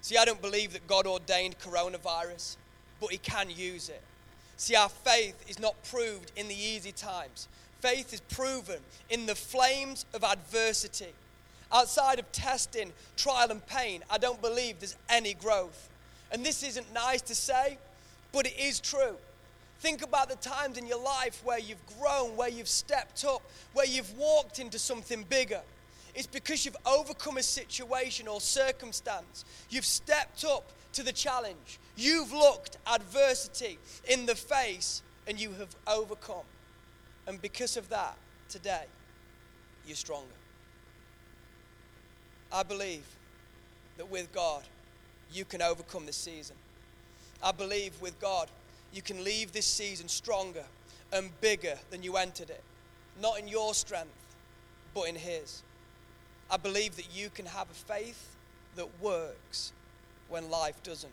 See, 0.00 0.16
I 0.16 0.24
don't 0.24 0.40
believe 0.40 0.72
that 0.74 0.86
God 0.86 1.06
ordained 1.06 1.58
coronavirus, 1.58 2.56
but 3.00 3.10
He 3.10 3.18
can 3.18 3.50
use 3.50 3.88
it. 3.88 4.02
See, 4.56 4.74
our 4.74 4.88
faith 4.88 5.36
is 5.48 5.58
not 5.58 5.74
proved 5.84 6.32
in 6.36 6.48
the 6.48 6.54
easy 6.54 6.92
times, 6.92 7.48
faith 7.80 8.12
is 8.12 8.20
proven 8.20 8.80
in 9.10 9.26
the 9.26 9.34
flames 9.34 10.04
of 10.14 10.24
adversity. 10.24 11.12
Outside 11.70 12.18
of 12.18 12.32
testing, 12.32 12.92
trial, 13.16 13.50
and 13.50 13.64
pain, 13.66 14.02
I 14.10 14.16
don't 14.16 14.40
believe 14.40 14.80
there's 14.80 14.96
any 15.10 15.34
growth. 15.34 15.90
And 16.32 16.44
this 16.44 16.62
isn't 16.62 16.92
nice 16.94 17.20
to 17.22 17.34
say, 17.34 17.76
but 18.32 18.46
it 18.46 18.58
is 18.58 18.80
true. 18.80 19.16
Think 19.80 20.02
about 20.02 20.28
the 20.28 20.36
times 20.36 20.76
in 20.76 20.86
your 20.86 21.00
life 21.00 21.40
where 21.44 21.58
you've 21.58 21.84
grown, 22.00 22.36
where 22.36 22.48
you've 22.48 22.68
stepped 22.68 23.24
up, 23.24 23.42
where 23.74 23.86
you've 23.86 24.16
walked 24.16 24.58
into 24.58 24.78
something 24.78 25.24
bigger. 25.28 25.60
It's 26.14 26.26
because 26.26 26.64
you've 26.64 26.76
overcome 26.84 27.36
a 27.36 27.42
situation 27.42 28.26
or 28.26 28.40
circumstance. 28.40 29.44
You've 29.70 29.84
stepped 29.84 30.44
up 30.44 30.64
to 30.94 31.04
the 31.04 31.12
challenge. 31.12 31.78
You've 31.98 32.32
looked 32.32 32.78
adversity 32.86 33.76
in 34.08 34.24
the 34.24 34.36
face 34.36 35.02
and 35.26 35.40
you 35.40 35.50
have 35.54 35.74
overcome. 35.88 36.46
And 37.26 37.42
because 37.42 37.76
of 37.76 37.88
that, 37.88 38.16
today, 38.48 38.84
you're 39.84 39.96
stronger. 39.96 40.26
I 42.52 42.62
believe 42.62 43.04
that 43.96 44.08
with 44.08 44.32
God, 44.32 44.62
you 45.32 45.44
can 45.44 45.60
overcome 45.60 46.06
this 46.06 46.16
season. 46.16 46.54
I 47.42 47.50
believe 47.50 48.00
with 48.00 48.18
God, 48.20 48.48
you 48.92 49.02
can 49.02 49.24
leave 49.24 49.50
this 49.50 49.66
season 49.66 50.06
stronger 50.06 50.64
and 51.12 51.32
bigger 51.40 51.74
than 51.90 52.04
you 52.04 52.16
entered 52.16 52.50
it. 52.50 52.62
Not 53.20 53.40
in 53.40 53.48
your 53.48 53.74
strength, 53.74 54.36
but 54.94 55.08
in 55.08 55.16
His. 55.16 55.64
I 56.48 56.58
believe 56.58 56.94
that 56.94 57.12
you 57.12 57.28
can 57.28 57.46
have 57.46 57.68
a 57.68 57.74
faith 57.74 58.36
that 58.76 58.88
works 59.00 59.72
when 60.28 60.48
life 60.48 60.80
doesn't. 60.84 61.12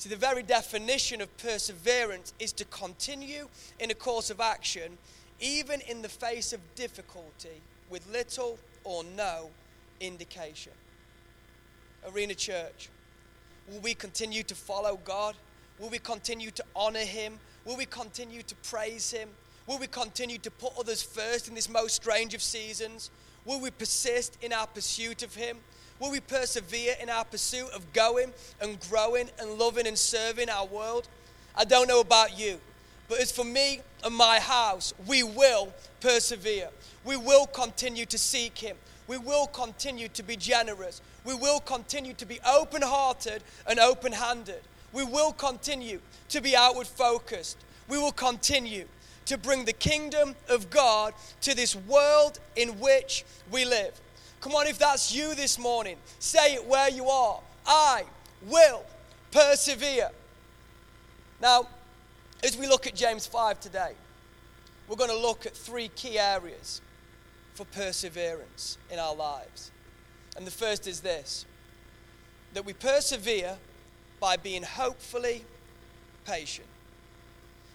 See, 0.00 0.08
the 0.08 0.16
very 0.16 0.42
definition 0.42 1.20
of 1.20 1.36
perseverance 1.36 2.32
is 2.38 2.52
to 2.54 2.64
continue 2.64 3.48
in 3.78 3.90
a 3.90 3.94
course 3.94 4.30
of 4.30 4.40
action, 4.40 4.96
even 5.40 5.82
in 5.82 6.00
the 6.00 6.08
face 6.08 6.54
of 6.54 6.60
difficulty, 6.74 7.60
with 7.90 8.10
little 8.10 8.58
or 8.82 9.04
no 9.04 9.50
indication. 10.00 10.72
Arena 12.10 12.32
Church, 12.32 12.88
will 13.70 13.80
we 13.80 13.92
continue 13.92 14.42
to 14.44 14.54
follow 14.54 14.98
God? 15.04 15.34
Will 15.78 15.90
we 15.90 15.98
continue 15.98 16.50
to 16.52 16.64
honor 16.74 17.00
Him? 17.00 17.38
Will 17.66 17.76
we 17.76 17.84
continue 17.84 18.40
to 18.40 18.54
praise 18.62 19.10
Him? 19.10 19.28
Will 19.66 19.76
we 19.76 19.86
continue 19.86 20.38
to 20.38 20.50
put 20.50 20.78
others 20.78 21.02
first 21.02 21.46
in 21.46 21.54
this 21.54 21.68
most 21.68 21.96
strange 21.96 22.32
of 22.32 22.40
seasons? 22.40 23.10
Will 23.44 23.60
we 23.60 23.70
persist 23.70 24.38
in 24.40 24.54
our 24.54 24.66
pursuit 24.66 25.22
of 25.22 25.34
Him? 25.34 25.58
Will 26.00 26.10
we 26.10 26.20
persevere 26.20 26.94
in 27.00 27.10
our 27.10 27.26
pursuit 27.26 27.70
of 27.74 27.92
going 27.92 28.32
and 28.60 28.80
growing 28.88 29.28
and 29.38 29.58
loving 29.58 29.86
and 29.86 29.98
serving 29.98 30.48
our 30.48 30.64
world? 30.64 31.06
I 31.54 31.64
don't 31.64 31.88
know 31.88 32.00
about 32.00 32.38
you, 32.38 32.58
but 33.06 33.20
as 33.20 33.30
for 33.30 33.44
me 33.44 33.82
and 34.02 34.14
my 34.14 34.40
house, 34.40 34.94
we 35.06 35.22
will 35.22 35.74
persevere. 36.00 36.70
We 37.04 37.18
will 37.18 37.46
continue 37.46 38.06
to 38.06 38.16
seek 38.16 38.56
Him. 38.56 38.76
We 39.08 39.18
will 39.18 39.46
continue 39.46 40.08
to 40.08 40.22
be 40.22 40.36
generous. 40.36 41.02
We 41.24 41.34
will 41.34 41.60
continue 41.60 42.14
to 42.14 42.24
be 42.24 42.40
open 42.48 42.80
hearted 42.80 43.42
and 43.66 43.78
open 43.78 44.12
handed. 44.12 44.62
We 44.94 45.04
will 45.04 45.32
continue 45.32 46.00
to 46.30 46.40
be 46.40 46.56
outward 46.56 46.86
focused. 46.86 47.58
We 47.88 47.98
will 47.98 48.12
continue 48.12 48.86
to 49.26 49.36
bring 49.36 49.64
the 49.66 49.72
kingdom 49.72 50.34
of 50.48 50.70
God 50.70 51.12
to 51.42 51.54
this 51.54 51.76
world 51.76 52.40
in 52.56 52.80
which 52.80 53.24
we 53.50 53.64
live. 53.64 54.00
Come 54.40 54.54
on, 54.54 54.66
if 54.66 54.78
that's 54.78 55.14
you 55.14 55.34
this 55.34 55.58
morning, 55.58 55.96
say 56.18 56.54
it 56.54 56.64
where 56.64 56.88
you 56.88 57.06
are. 57.08 57.40
I 57.66 58.04
will 58.42 58.84
persevere. 59.30 60.10
Now, 61.42 61.68
as 62.42 62.56
we 62.56 62.66
look 62.66 62.86
at 62.86 62.94
James 62.94 63.26
5 63.26 63.60
today, 63.60 63.92
we're 64.88 64.96
going 64.96 65.10
to 65.10 65.18
look 65.18 65.44
at 65.44 65.54
three 65.54 65.88
key 65.88 66.18
areas 66.18 66.80
for 67.54 67.64
perseverance 67.66 68.78
in 68.90 68.98
our 68.98 69.14
lives. 69.14 69.70
And 70.36 70.46
the 70.46 70.50
first 70.50 70.86
is 70.86 71.00
this 71.00 71.44
that 72.54 72.64
we 72.64 72.72
persevere 72.72 73.56
by 74.18 74.36
being 74.36 74.62
hopefully 74.62 75.44
patient. 76.26 76.66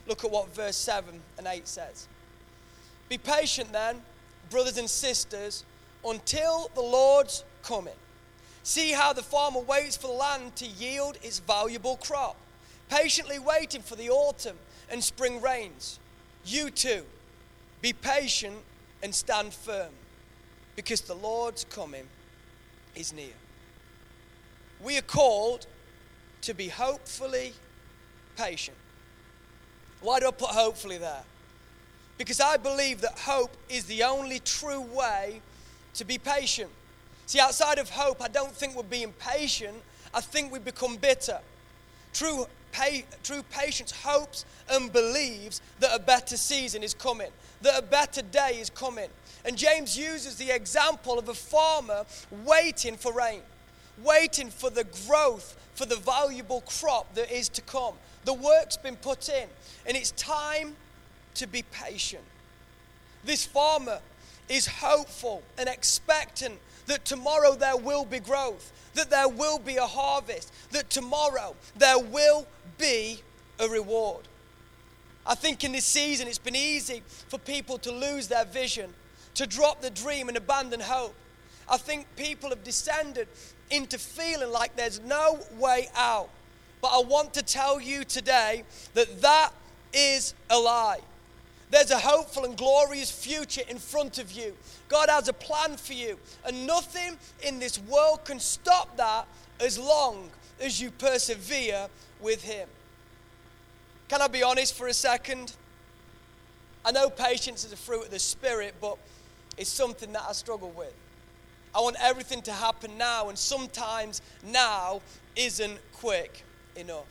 Look 0.08 0.26
at 0.26 0.32
what 0.32 0.54
verse 0.54 0.76
7 0.76 1.22
and 1.38 1.48
8 1.48 1.68
says. 1.68 2.08
Be 3.08 3.18
patient 3.18 3.72
then, 3.72 4.02
brothers 4.50 4.78
and 4.78 4.90
sisters, 4.90 5.64
until 6.06 6.70
the 6.76 6.82
Lord's 6.82 7.44
coming. 7.64 7.96
See 8.64 8.92
how 8.92 9.14
the 9.14 9.22
farmer 9.22 9.60
waits 9.60 9.98
for 9.98 10.08
the 10.08 10.14
land 10.14 10.56
to 10.58 10.66
yield 10.66 11.18
its 11.22 11.40
valuable 11.40 11.98
crop, 11.98 12.36
patiently 12.90 13.40
waiting 13.40 13.82
for 13.82 13.96
the 13.96 14.10
autumn 14.10 14.58
and 14.90 15.04
spring 15.04 15.42
rains. 15.42 16.00
You 16.46 16.70
too, 16.70 17.06
be 17.82 17.94
patient 17.94 18.56
and 19.04 19.14
stand 19.14 19.54
firm, 19.54 19.92
because 20.76 21.02
the 21.02 21.14
Lord's 21.14 21.64
coming 21.66 22.08
is 22.96 23.14
near. 23.14 23.34
We 24.84 24.98
are 24.98 25.04
called 25.04 25.68
to 26.42 26.54
be 26.54 26.68
hopefully 26.70 27.54
patient. 28.38 28.78
Why 30.02 30.20
do 30.20 30.28
I 30.28 30.32
put 30.32 30.50
hopefully 30.50 30.98
there? 30.98 31.24
Because 32.18 32.40
I 32.40 32.58
believe 32.58 33.02
that 33.02 33.18
hope 33.18 33.56
is 33.70 33.86
the 33.86 34.04
only 34.04 34.40
true 34.40 34.82
way 34.82 35.42
to 35.96 36.06
be 36.06 36.18
patient. 36.18 36.70
See, 37.26 37.40
outside 37.40 37.80
of 37.80 37.90
hope, 37.90 38.22
I 38.22 38.28
don't 38.28 38.52
think 38.52 38.76
we're 38.76 38.84
being 38.84 39.14
patient, 39.14 39.78
I 40.14 40.22
think 40.22 40.52
we 40.52 40.60
become 40.60 40.98
bitter. 40.98 41.40
True, 42.14 42.46
true 43.24 43.44
patience 43.52 43.92
hopes 43.92 44.46
and 44.70 44.92
believes 44.92 45.62
that 45.80 45.94
a 45.94 46.00
better 46.00 46.38
season 46.38 46.84
is 46.84 46.94
coming, 46.94 47.32
that 47.62 47.78
a 47.78 47.82
better 47.82 48.22
day 48.22 48.58
is 48.60 48.70
coming. 48.70 49.10
And 49.44 49.58
James 49.58 49.98
uses 49.98 50.38
the 50.38 50.52
example 50.52 51.20
of 51.20 51.30
a 51.30 51.34
farmer 51.34 52.06
waiting 52.46 52.96
for 52.96 53.12
rain, 53.14 53.42
waiting 54.04 54.50
for 54.50 54.70
the 54.70 54.86
growth, 55.08 55.58
for 55.76 55.86
the 55.86 55.98
valuable 55.98 56.62
crop 56.62 57.14
that 57.16 57.32
is 57.32 57.50
to 57.50 57.62
come. 57.62 57.96
The 58.24 58.34
work's 58.34 58.78
been 58.78 58.96
put 58.96 59.30
in, 59.30 59.48
and 59.86 59.96
it's 59.98 60.12
time 60.12 60.76
to 61.36 61.48
be 61.48 61.64
patient. 61.72 62.24
This 63.24 63.46
farmer 63.46 64.00
is 64.50 64.68
hopeful 64.68 65.44
and 65.58 65.68
expectant 65.68 66.60
that 66.88 67.06
tomorrow 67.06 67.56
there 67.56 67.78
will 67.78 68.06
be 68.06 68.20
growth, 68.20 68.72
that 68.94 69.10
there 69.10 69.28
will 69.28 69.60
be 69.60 69.78
a 69.78 69.86
harvest, 69.86 70.54
that 70.72 70.90
tomorrow 70.90 71.56
there 71.78 72.00
will 72.00 72.46
be 72.78 73.20
a 73.60 73.68
reward. 73.68 74.28
I 75.26 75.36
think 75.36 75.64
in 75.64 75.72
this 75.72 75.86
season 75.86 76.28
it's 76.28 76.38
been 76.38 76.56
easy 76.56 77.02
for 77.08 77.40
people 77.40 77.78
to 77.80 77.92
lose 77.92 78.28
their 78.28 78.46
vision, 78.46 78.94
to 79.34 79.48
drop 79.48 79.82
the 79.82 79.90
dream 79.90 80.28
and 80.28 80.38
abandon 80.38 80.80
hope. 80.80 81.16
I 81.68 81.78
think 81.78 82.06
people 82.16 82.50
have 82.50 82.64
descended 82.64 83.28
into 83.72 83.98
feeling 83.98 84.52
like 84.52 84.76
there's 84.76 85.00
no 85.00 85.40
way 85.58 85.90
out. 85.96 86.30
But 86.82 86.90
I 86.90 87.02
want 87.02 87.34
to 87.34 87.42
tell 87.42 87.82
you 87.82 88.04
today 88.04 88.64
that 88.94 89.22
that 89.22 89.52
is 89.92 90.36
a 90.52 90.60
lie. 90.60 91.00
There's 91.72 91.92
a 91.92 91.98
hopeful 91.98 92.46
and 92.46 92.56
glorious 92.56 93.12
future 93.12 93.64
in 93.68 93.78
front 93.78 94.20
of 94.20 94.32
you. 94.32 94.56
God 94.88 95.10
has 95.10 95.28
a 95.28 95.34
plan 95.34 95.78
for 95.78 95.94
you, 95.94 96.18
and 96.46 96.68
nothing 96.68 97.18
in 97.44 97.60
this 97.60 97.80
world 97.80 98.24
can 98.24 98.40
stop 98.40 98.96
that 98.98 99.28
as 99.60 99.80
long 99.80 100.30
as 100.60 100.80
you 100.80 100.92
persevere 100.92 101.88
with 102.22 102.44
Him. 102.44 102.70
Can 104.08 104.22
I 104.22 104.28
be 104.28 104.44
honest 104.44 104.76
for 104.76 104.88
a 104.88 104.94
second? 104.94 105.54
I 106.86 106.92
know 106.92 107.10
patience 107.10 107.66
is 107.66 107.74
a 107.74 107.78
fruit 107.78 108.06
of 108.06 108.12
the 108.12 108.20
Spirit, 108.20 108.76
but 108.80 108.98
it's 109.58 109.70
something 109.70 110.14
that 110.14 110.24
I 110.30 110.34
struggle 110.34 110.70
with. 110.70 110.94
I 111.74 111.82
want 111.82 111.98
everything 112.00 112.42
to 112.44 112.52
happen 112.54 112.98
now, 112.98 113.30
and 113.30 113.38
sometimes 113.38 114.22
now 114.46 115.02
isn't 115.36 115.80
quick 115.94 116.44
enough. 116.76 117.08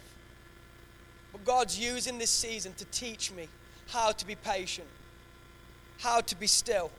But 1.32 1.44
God's 1.44 1.78
using 1.78 2.18
this 2.18 2.30
season 2.30 2.72
to 2.74 2.84
teach 2.86 3.32
me 3.32 3.48
how 3.94 4.10
to 4.10 4.26
be 4.26 4.34
patient, 4.34 4.88
how 6.00 6.20
to 6.20 6.34
be 6.34 6.48
still, 6.48 6.90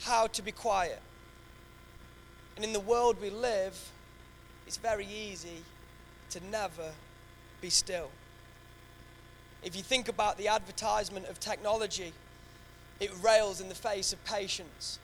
how 0.00 0.26
to 0.26 0.42
be 0.42 0.50
quiet. 0.50 1.00
And 2.56 2.64
in 2.64 2.72
the 2.72 2.80
world 2.80 3.20
we 3.22 3.30
live, 3.30 3.78
it's 4.66 4.76
very 4.76 5.06
easy 5.06 5.62
to 6.30 6.40
never 6.50 6.90
be 7.60 7.70
still. 7.70 8.10
If 9.62 9.76
you 9.76 9.82
think 9.82 10.08
about 10.08 10.36
the 10.36 10.48
advertisement 10.48 11.26
of 11.26 11.38
technology, 11.38 12.12
it 12.98 13.12
rails 13.22 13.60
in 13.60 13.68
the 13.68 13.74
face 13.76 14.12
of 14.12 14.22
patience. 14.24 14.98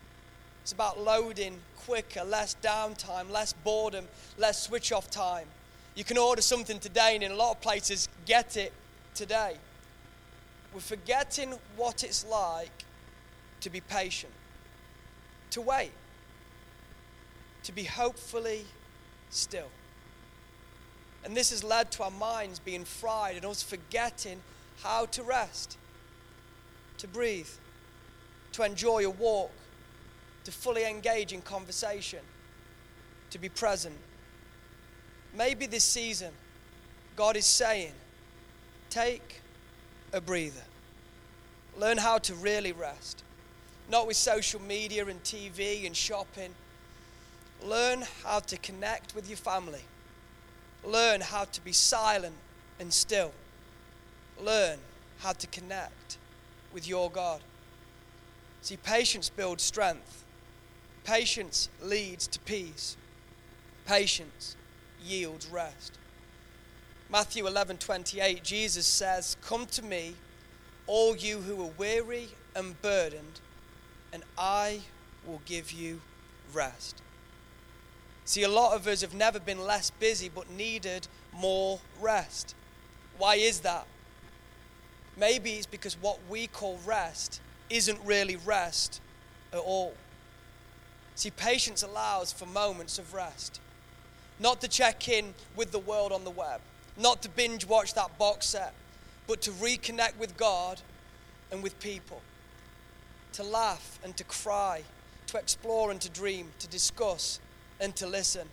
It's 0.62 0.72
about 0.72 1.00
loading 1.00 1.60
quicker, 1.86 2.24
less 2.24 2.56
downtime, 2.60 3.30
less 3.30 3.52
boredom, 3.52 4.06
less 4.38 4.60
switch 4.64 4.90
off 4.90 5.08
time. 5.08 5.46
You 5.94 6.02
can 6.02 6.18
order 6.18 6.42
something 6.42 6.80
today, 6.80 7.14
and 7.14 7.22
in 7.22 7.30
a 7.30 7.36
lot 7.36 7.52
of 7.52 7.60
places, 7.60 8.08
get 8.26 8.56
it 8.56 8.72
today. 9.14 9.56
We're 10.72 10.80
forgetting 10.80 11.54
what 11.76 12.04
it's 12.04 12.24
like 12.24 12.84
to 13.60 13.70
be 13.70 13.80
patient, 13.80 14.32
to 15.50 15.60
wait, 15.60 15.92
to 17.64 17.72
be 17.72 17.84
hopefully 17.84 18.64
still. 19.30 19.68
And 21.24 21.36
this 21.36 21.50
has 21.50 21.62
led 21.62 21.90
to 21.92 22.04
our 22.04 22.10
minds 22.10 22.58
being 22.58 22.84
fried 22.84 23.36
and 23.36 23.44
us 23.44 23.62
forgetting 23.62 24.40
how 24.82 25.06
to 25.06 25.22
rest, 25.22 25.76
to 26.98 27.08
breathe, 27.08 27.48
to 28.52 28.62
enjoy 28.62 29.04
a 29.04 29.10
walk, 29.10 29.52
to 30.44 30.50
fully 30.50 30.84
engage 30.84 31.32
in 31.32 31.42
conversation, 31.42 32.20
to 33.30 33.38
be 33.38 33.48
present. 33.48 33.96
Maybe 35.36 35.66
this 35.66 35.84
season, 35.84 36.32
God 37.16 37.36
is 37.36 37.46
saying, 37.46 37.92
take 38.88 39.39
a 40.12 40.20
breather. 40.20 40.62
Learn 41.78 41.98
how 41.98 42.18
to 42.18 42.34
really 42.34 42.72
rest, 42.72 43.22
not 43.90 44.06
with 44.06 44.16
social 44.16 44.60
media 44.60 45.06
and 45.06 45.22
TV 45.22 45.86
and 45.86 45.96
shopping. 45.96 46.54
Learn 47.62 48.04
how 48.24 48.40
to 48.40 48.56
connect 48.58 49.14
with 49.14 49.28
your 49.28 49.36
family. 49.36 49.82
Learn 50.84 51.20
how 51.20 51.44
to 51.44 51.60
be 51.62 51.72
silent 51.72 52.34
and 52.78 52.92
still. 52.92 53.32
Learn 54.40 54.78
how 55.18 55.32
to 55.32 55.46
connect 55.46 56.18
with 56.72 56.88
your 56.88 57.10
God. 57.10 57.40
See, 58.62 58.76
patience 58.76 59.28
builds 59.28 59.62
strength. 59.62 60.24
Patience 61.04 61.68
leads 61.82 62.26
to 62.28 62.40
peace. 62.40 62.96
Patience 63.86 64.56
yields 65.02 65.46
rest. 65.46 65.98
Matthew 67.10 67.48
11 67.48 67.78
28, 67.78 68.44
Jesus 68.44 68.86
says, 68.86 69.36
Come 69.42 69.66
to 69.66 69.82
me, 69.82 70.14
all 70.86 71.16
you 71.16 71.38
who 71.38 71.60
are 71.64 71.70
weary 71.76 72.28
and 72.54 72.80
burdened, 72.82 73.40
and 74.12 74.22
I 74.38 74.82
will 75.26 75.40
give 75.44 75.72
you 75.72 76.00
rest. 76.54 77.02
See, 78.24 78.44
a 78.44 78.48
lot 78.48 78.76
of 78.76 78.86
us 78.86 79.00
have 79.00 79.12
never 79.12 79.40
been 79.40 79.58
less 79.58 79.90
busy 79.90 80.28
but 80.32 80.50
needed 80.50 81.08
more 81.32 81.80
rest. 82.00 82.54
Why 83.18 83.34
is 83.34 83.60
that? 83.60 83.88
Maybe 85.16 85.54
it's 85.54 85.66
because 85.66 85.94
what 86.00 86.20
we 86.28 86.46
call 86.46 86.78
rest 86.86 87.40
isn't 87.68 87.98
really 88.04 88.36
rest 88.36 89.00
at 89.52 89.58
all. 89.58 89.94
See, 91.16 91.30
patience 91.30 91.82
allows 91.82 92.32
for 92.32 92.46
moments 92.46 92.98
of 93.00 93.12
rest. 93.14 93.60
Not 94.38 94.60
to 94.60 94.68
check 94.68 95.08
in 95.08 95.34
with 95.56 95.72
the 95.72 95.78
world 95.80 96.12
on 96.12 96.22
the 96.22 96.30
web, 96.30 96.60
not 97.00 97.22
to 97.22 97.28
binge 97.28 97.66
watch 97.66 97.94
that 97.94 98.18
box 98.18 98.46
set, 98.46 98.74
but 99.26 99.40
to 99.42 99.50
reconnect 99.52 100.18
with 100.18 100.36
God 100.36 100.80
and 101.50 101.62
with 101.62 101.78
people. 101.80 102.20
To 103.34 103.42
laugh 103.42 103.98
and 104.04 104.16
to 104.16 104.24
cry, 104.24 104.82
to 105.28 105.38
explore 105.38 105.90
and 105.90 106.00
to 106.00 106.08
dream, 106.08 106.50
to 106.58 106.68
discuss 106.68 107.40
and 107.80 107.94
to 107.96 108.06
listen. 108.06 108.48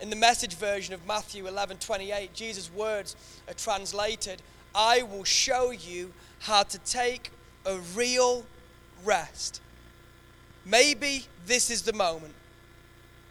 In 0.00 0.10
the 0.10 0.16
message 0.16 0.54
version 0.54 0.94
of 0.94 1.06
Matthew 1.06 1.46
11 1.46 1.78
28, 1.78 2.34
Jesus' 2.34 2.70
words 2.72 3.14
are 3.48 3.54
translated 3.54 4.42
I 4.74 5.02
will 5.02 5.24
show 5.24 5.70
you 5.70 6.12
how 6.40 6.62
to 6.64 6.78
take 6.78 7.30
a 7.64 7.78
real 7.94 8.44
rest. 9.04 9.60
Maybe 10.64 11.26
this 11.46 11.70
is 11.70 11.82
the 11.82 11.92
moment 11.92 12.34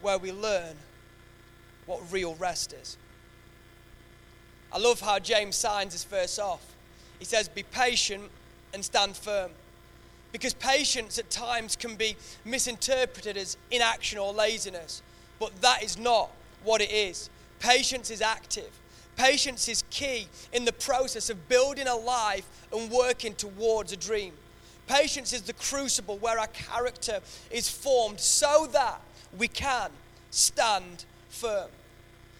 where 0.01 0.17
we 0.17 0.31
learn 0.31 0.75
what 1.85 1.99
real 2.11 2.35
rest 2.35 2.73
is. 2.73 2.97
I 4.73 4.77
love 4.77 5.01
how 5.01 5.19
James 5.19 5.55
signs 5.55 5.93
his 5.93 6.03
verse 6.03 6.39
off. 6.39 6.65
He 7.19 7.25
says, 7.25 7.49
Be 7.49 7.63
patient 7.63 8.29
and 8.73 8.83
stand 8.83 9.15
firm. 9.17 9.51
Because 10.31 10.53
patience 10.53 11.19
at 11.19 11.29
times 11.29 11.75
can 11.75 11.95
be 11.95 12.15
misinterpreted 12.45 13.35
as 13.35 13.57
inaction 13.69 14.17
or 14.17 14.31
laziness, 14.31 15.01
but 15.39 15.61
that 15.61 15.83
is 15.83 15.97
not 15.97 16.31
what 16.63 16.81
it 16.81 16.91
is. 16.91 17.29
Patience 17.59 18.09
is 18.09 18.21
active. 18.21 18.69
Patience 19.17 19.67
is 19.67 19.83
key 19.89 20.27
in 20.53 20.63
the 20.63 20.71
process 20.71 21.29
of 21.29 21.49
building 21.49 21.87
a 21.87 21.95
life 21.95 22.47
and 22.71 22.89
working 22.89 23.35
towards 23.35 23.91
a 23.91 23.97
dream. 23.97 24.33
Patience 24.87 25.33
is 25.33 25.41
the 25.43 25.53
crucible 25.53 26.17
where 26.17 26.39
our 26.39 26.47
character 26.47 27.19
is 27.51 27.69
formed 27.69 28.19
so 28.19 28.67
that 28.71 29.01
we 29.37 29.47
can 29.47 29.91
stand 30.31 31.05
firm. 31.29 31.69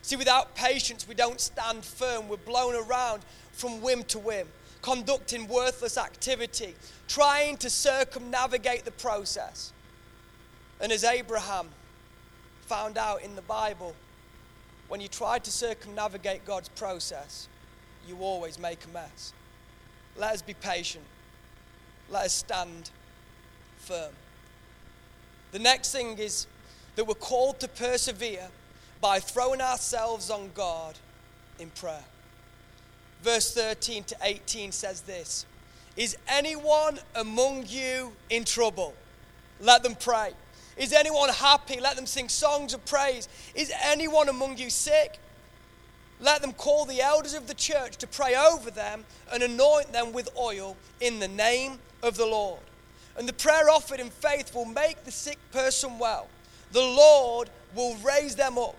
See, 0.01 0.15
without 0.15 0.55
patience, 0.55 1.08
we 1.08 1.15
don't 1.15 1.39
stand 1.39 1.86
firm. 1.86 2.27
We're 2.27 2.38
blown 2.38 2.75
around 2.75 3.24
from 3.51 3.81
whim 3.81 4.03
to 4.05 4.20
whim, 4.20 4.48
conducting 4.81 5.48
worthless 5.48 5.98
activity, 5.98 6.75
trying 7.08 7.58
to 7.58 7.70
circumnavigate 7.70 8.86
the 8.86 8.91
process. 8.91 9.72
And 10.79 10.91
as 10.91 11.03
Abraham 11.03 11.70
found 12.62 12.98
out 12.98 13.22
in 13.22 13.36
the 13.36 13.43
Bible, 13.43 13.96
when 14.88 15.00
you 15.00 15.08
try 15.08 15.39
to 15.39 15.51
circumnavigate 15.51 16.46
God's 16.46 16.70
process, 16.70 17.48
you 18.08 18.17
always 18.20 18.58
make 18.58 18.84
a 18.86 18.89
mess. 18.89 19.34
Let 20.17 20.34
us 20.34 20.41
be 20.41 20.55
patient. 20.55 21.05
Let 22.10 22.25
us 22.25 22.34
stand 22.34 22.89
firm. 23.77 24.12
The 25.51 25.60
next 25.60 25.91
thing 25.91 26.17
is 26.17 26.48
that 26.96 27.05
we're 27.05 27.13
called 27.13 27.60
to 27.60 27.67
persevere 27.67 28.50
by 29.01 29.20
throwing 29.20 29.60
ourselves 29.60 30.29
on 30.29 30.51
God 30.53 30.96
in 31.60 31.70
prayer. 31.72 32.05
Verse 33.24 33.53
13 33.53 34.03
to 34.05 34.17
18 34.22 34.72
says 34.72 35.01
this 35.01 35.46
Is 35.98 36.15
anyone 36.27 37.00
among 37.15 37.65
you 37.67 38.13
in 38.29 38.46
trouble? 38.46 38.93
Let 39.60 39.84
them 39.84 39.96
pray. 39.96 40.31
Is 40.77 40.93
anyone 40.93 41.29
happy? 41.29 41.79
Let 41.79 41.96
them 41.96 42.05
sing 42.05 42.29
songs 42.29 42.74
of 42.74 42.83
praise. 42.85 43.27
Is 43.53 43.72
anyone 43.83 44.29
among 44.29 44.57
you 44.57 44.70
sick? 44.70 45.20
Let 46.20 46.42
them 46.42 46.53
call 46.53 46.85
the 46.85 47.01
elders 47.01 47.33
of 47.33 47.48
the 47.48 47.53
church 47.53 47.98
to 47.98 48.07
pray 48.07 48.35
over 48.35 48.72
them 48.72 49.03
and 49.33 49.44
anoint 49.44 49.92
them 49.92 50.14
with 50.14 50.29
oil 50.37 50.77
in 51.00 51.20
the 51.20 51.27
name 51.27 51.79
of 52.03 52.16
the 52.16 52.25
Lord. 52.25 52.61
And 53.18 53.27
the 53.27 53.33
prayer 53.33 53.70
offered 53.70 54.00
in 54.00 54.09
faith 54.09 54.53
will 54.55 54.66
make 54.66 55.03
the 55.03 55.11
sick 55.11 55.40
person 55.51 56.00
well. 56.00 56.27
The 56.72 56.79
Lord 56.79 57.50
will 57.75 57.96
raise 57.98 58.35
them 58.35 58.57
up. 58.57 58.75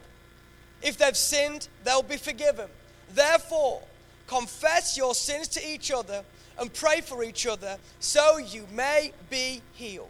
If 0.83 0.99
they've 0.99 1.17
sinned, 1.17 1.69
they'll 1.85 2.03
be 2.03 2.17
forgiven. 2.17 2.69
Therefore, 3.15 3.83
confess 4.27 4.97
your 4.97 5.15
sins 5.15 5.49
to 5.49 5.69
each 5.69 5.91
other 5.91 6.25
and 6.59 6.73
pray 6.73 7.01
for 7.01 7.23
each 7.23 7.47
other 7.47 7.79
so 8.01 8.39
you 8.39 8.67
may 8.73 9.13
be 9.31 9.63
healed. 9.73 10.09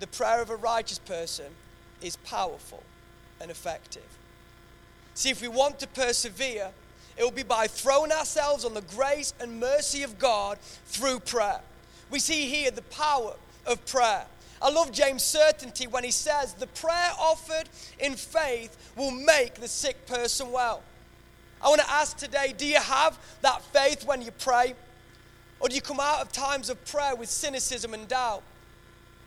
The 0.00 0.06
prayer 0.06 0.42
of 0.42 0.50
a 0.50 0.56
righteous 0.56 0.98
person 0.98 1.46
is 2.02 2.16
powerful 2.16 2.82
and 3.40 3.50
effective. 3.50 4.02
See, 5.14 5.30
if 5.30 5.40
we 5.40 5.48
want 5.48 5.78
to 5.80 5.86
persevere, 5.86 6.70
it 7.16 7.22
will 7.22 7.30
be 7.30 7.44
by 7.44 7.66
throwing 7.68 8.10
ourselves 8.10 8.64
on 8.64 8.74
the 8.74 8.82
grace 8.82 9.32
and 9.40 9.60
mercy 9.60 10.02
of 10.02 10.18
God 10.18 10.58
through 10.86 11.20
prayer. 11.20 11.60
We 12.10 12.18
see 12.18 12.46
here 12.46 12.70
the 12.70 12.82
power 12.82 13.34
of 13.66 13.84
prayer. 13.86 14.26
I 14.64 14.70
love 14.70 14.92
James' 14.92 15.22
certainty 15.22 15.86
when 15.86 16.04
he 16.04 16.10
says, 16.10 16.54
The 16.54 16.66
prayer 16.68 17.10
offered 17.20 17.68
in 18.00 18.14
faith 18.14 18.74
will 18.96 19.10
make 19.10 19.56
the 19.56 19.68
sick 19.68 20.06
person 20.06 20.50
well. 20.50 20.82
I 21.60 21.68
want 21.68 21.82
to 21.82 21.90
ask 21.90 22.16
today 22.16 22.54
do 22.56 22.66
you 22.66 22.80
have 22.80 23.18
that 23.42 23.62
faith 23.62 24.06
when 24.06 24.22
you 24.22 24.30
pray? 24.30 24.74
Or 25.60 25.68
do 25.68 25.74
you 25.74 25.82
come 25.82 26.00
out 26.00 26.22
of 26.22 26.32
times 26.32 26.70
of 26.70 26.82
prayer 26.86 27.14
with 27.14 27.28
cynicism 27.28 27.92
and 27.92 28.08
doubt? 28.08 28.42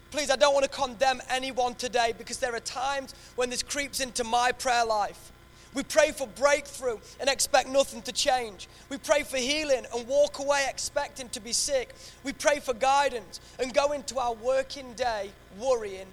Please, 0.09 0.31
I 0.31 0.37
don't 0.37 0.55
want 0.55 0.65
to 0.65 0.71
condemn 0.71 1.21
anyone 1.29 1.75
today 1.75 2.15
because 2.17 2.37
there 2.37 2.55
are 2.55 2.59
times 2.59 3.13
when 3.35 3.51
this 3.51 3.61
creeps 3.61 3.99
into 3.99 4.23
my 4.23 4.51
prayer 4.51 4.85
life. 4.85 5.31
We 5.77 5.83
pray 5.83 6.09
for 6.09 6.25
breakthrough 6.25 6.97
and 7.19 7.29
expect 7.29 7.69
nothing 7.69 8.01
to 8.01 8.11
change. 8.11 8.67
We 8.89 8.97
pray 8.97 9.21
for 9.21 9.37
healing 9.37 9.85
and 9.95 10.07
walk 10.07 10.39
away 10.39 10.65
expecting 10.67 11.29
to 11.29 11.39
be 11.39 11.53
sick. 11.53 11.93
We 12.23 12.33
pray 12.33 12.59
for 12.59 12.73
guidance 12.73 13.39
and 13.59 13.71
go 13.75 13.91
into 13.91 14.17
our 14.17 14.33
working 14.33 14.93
day 14.93 15.29
worrying 15.59 16.07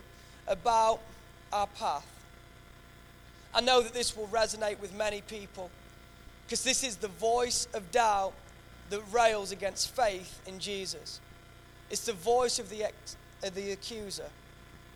about 0.46 1.00
our 1.50 1.66
path. 1.66 2.06
I 3.54 3.62
know 3.62 3.80
that 3.80 3.94
this 3.94 4.14
will 4.14 4.26
resonate 4.26 4.80
with 4.80 4.94
many 4.94 5.22
people 5.22 5.70
because 6.44 6.62
this 6.62 6.84
is 6.84 6.96
the 6.96 7.08
voice 7.08 7.66
of 7.72 7.90
doubt 7.90 8.34
that 8.90 9.00
rails 9.10 9.50
against 9.50 9.96
faith 9.96 10.42
in 10.46 10.58
Jesus. 10.58 11.20
It's 11.88 12.04
the 12.04 12.12
voice 12.12 12.58
of 12.58 12.68
the, 12.68 12.84
ex- 12.84 13.16
of 13.42 13.54
the 13.54 13.70
accuser 13.70 14.28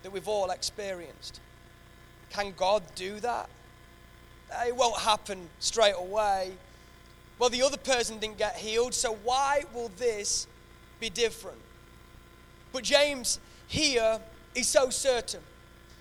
that 0.02 0.12
we've 0.12 0.28
all 0.28 0.50
experienced. 0.50 1.40
Can 2.28 2.52
God 2.54 2.82
do 2.94 3.18
that? 3.20 3.48
It 4.66 4.74
won't 4.74 4.98
happen 4.98 5.48
straight 5.58 5.94
away. 5.96 6.52
Well, 7.38 7.50
the 7.50 7.62
other 7.62 7.76
person 7.76 8.18
didn't 8.18 8.38
get 8.38 8.56
healed, 8.56 8.94
so 8.94 9.14
why 9.22 9.64
will 9.72 9.90
this 9.96 10.46
be 10.98 11.08
different? 11.10 11.58
But 12.72 12.82
James 12.82 13.38
here 13.68 14.20
is 14.54 14.66
so 14.66 14.90
certain, 14.90 15.40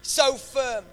so 0.01 0.33
firm. 0.33 0.85